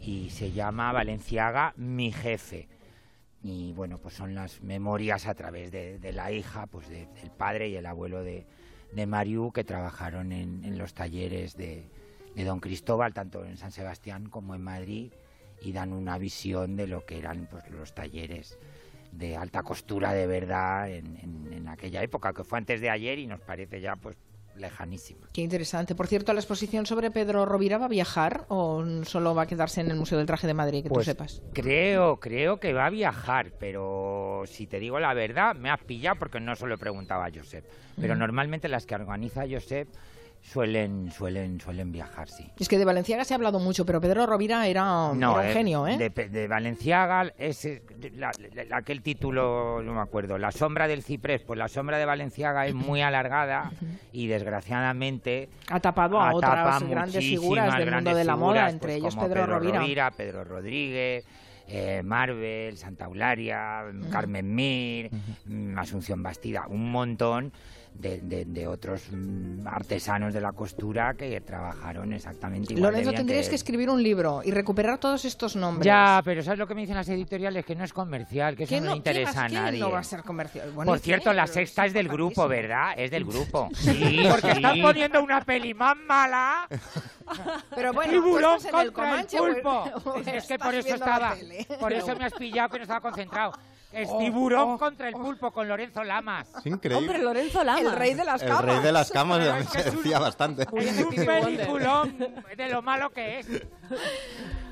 [0.00, 2.68] y se llama Valenciaga, mi jefe.
[3.44, 7.30] Y bueno, pues son las memorias a través de, de la hija, pues de- del
[7.30, 8.46] padre y el abuelo de,
[8.92, 11.84] de Mariú, que trabajaron en, en los talleres de,
[12.34, 15.12] de Don Cristóbal, tanto en San Sebastián como en Madrid,
[15.60, 18.58] y dan una visión de lo que eran pues, los talleres
[19.12, 23.18] de alta costura de verdad en, en- en aquella época, que fue antes de ayer
[23.18, 24.16] y nos parece ya pues
[24.56, 25.28] lejanísima.
[25.32, 25.94] Qué interesante.
[25.94, 29.80] Por cierto, ¿la exposición sobre Pedro Rovira va a viajar o solo va a quedarse
[29.80, 31.42] en el Museo del Traje de Madrid, que Pues tú sepas?
[31.52, 36.18] Creo, creo que va a viajar, pero si te digo la verdad, me has pillado
[36.18, 37.64] porque no se lo he preguntado a Josep.
[38.00, 39.88] Pero normalmente las que organiza Josep
[40.44, 42.48] suelen, suelen, suelen viajar, sí.
[42.60, 45.52] Es que de Valenciaga se ha hablado mucho, pero Pedro Rovira era, era un eh,
[45.52, 45.96] genio, ¿eh?
[45.96, 47.82] De, de Valenciaga, ese,
[48.16, 48.30] la-
[48.68, 52.66] la- aquel título, no me acuerdo, La sombra del ciprés, pues la sombra de Valenciaga
[52.66, 53.72] es muy alargada
[54.12, 58.88] y desgraciadamente Ha tapado a otras grandes figuras del mundo de la figuras, moda, entre
[58.88, 60.10] pues, ellos como Pedro Rovira.
[60.10, 61.24] Pedro Rodríguez,
[61.66, 65.10] eh, Marvel, Santa Eulalia, Carmen Mir,
[65.46, 67.52] mm, Asunción Bastida, un montón
[67.94, 72.92] de, de- de otros mm, artesanos de la costura que trabajaron exactamente igual.
[72.92, 75.86] Lorenzo, tendrías que escribir un libro y recuperar todos estos nombres.
[75.86, 77.64] Ya, pero ¿sabes lo que me dicen las editoriales?
[77.64, 79.78] Que no es comercial, que eso ¿Qué no, no- le interesa a nadie.
[79.80, 80.70] no va a ser comercial?
[80.72, 81.36] Bueno, Por ¿y cierto, qué?
[81.36, 82.94] la Pero sexta es del grupo, ¿verdad?
[82.96, 83.68] Es del grupo.
[83.74, 84.56] Sí, porque sí.
[84.56, 86.66] están poniendo una peli más mala.
[87.74, 89.84] Pero bueno, ¿tú Tiburón contra el Comanche pulpo.
[90.04, 91.34] o Es, es que por eso estaba.
[91.80, 93.52] Por eso me has pillado que no estaba concentrado.
[93.94, 96.48] Es Oh, tiburón oh, contra el pulpo con Lorenzo Lamas.
[96.58, 96.98] Es increíble.
[97.06, 97.80] Hombre, Lorenzo Lama.
[97.80, 98.64] El rey de las El camas.
[98.64, 100.62] rey de las camas Pero me es que es un- decía bastante.
[100.76, 102.18] Es un peliculón
[102.56, 103.46] de lo malo que es.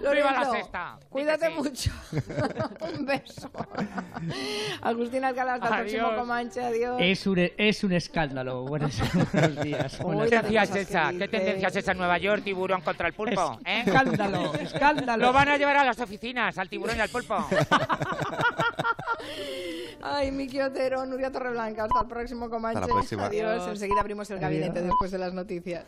[0.02, 0.98] ¡Viva la Lorenzo, sexta!
[1.08, 1.90] Cuídate que mucho.
[2.98, 3.48] un beso.
[4.82, 6.20] Agustín Alcalá, hasta el próximo Adiós.
[6.20, 6.64] Comanche.
[6.64, 6.96] Adiós.
[7.00, 8.62] Es un, es un escándalo.
[8.64, 8.98] Buenos,
[9.32, 9.98] buenos días.
[10.00, 11.10] Buenas ¿Qué tendencia es esa?
[11.16, 13.60] ¿Qué tendencia es esa en Nueva York, tiburón contra el pulpo?
[13.64, 13.84] ¿eh?
[13.86, 15.24] Escándalo, escándalo.
[15.26, 17.36] Lo van a llevar a las oficinas, al tiburón y al pulpo.
[20.02, 21.84] Ay, Miki Otero, Nuria Torreblanca.
[21.84, 22.80] Hasta el próximo Comanche.
[22.80, 23.26] Hasta la próxima.
[23.26, 23.68] Adiós.
[23.68, 25.86] Enseguida abrimos el gabinete después de las noticias.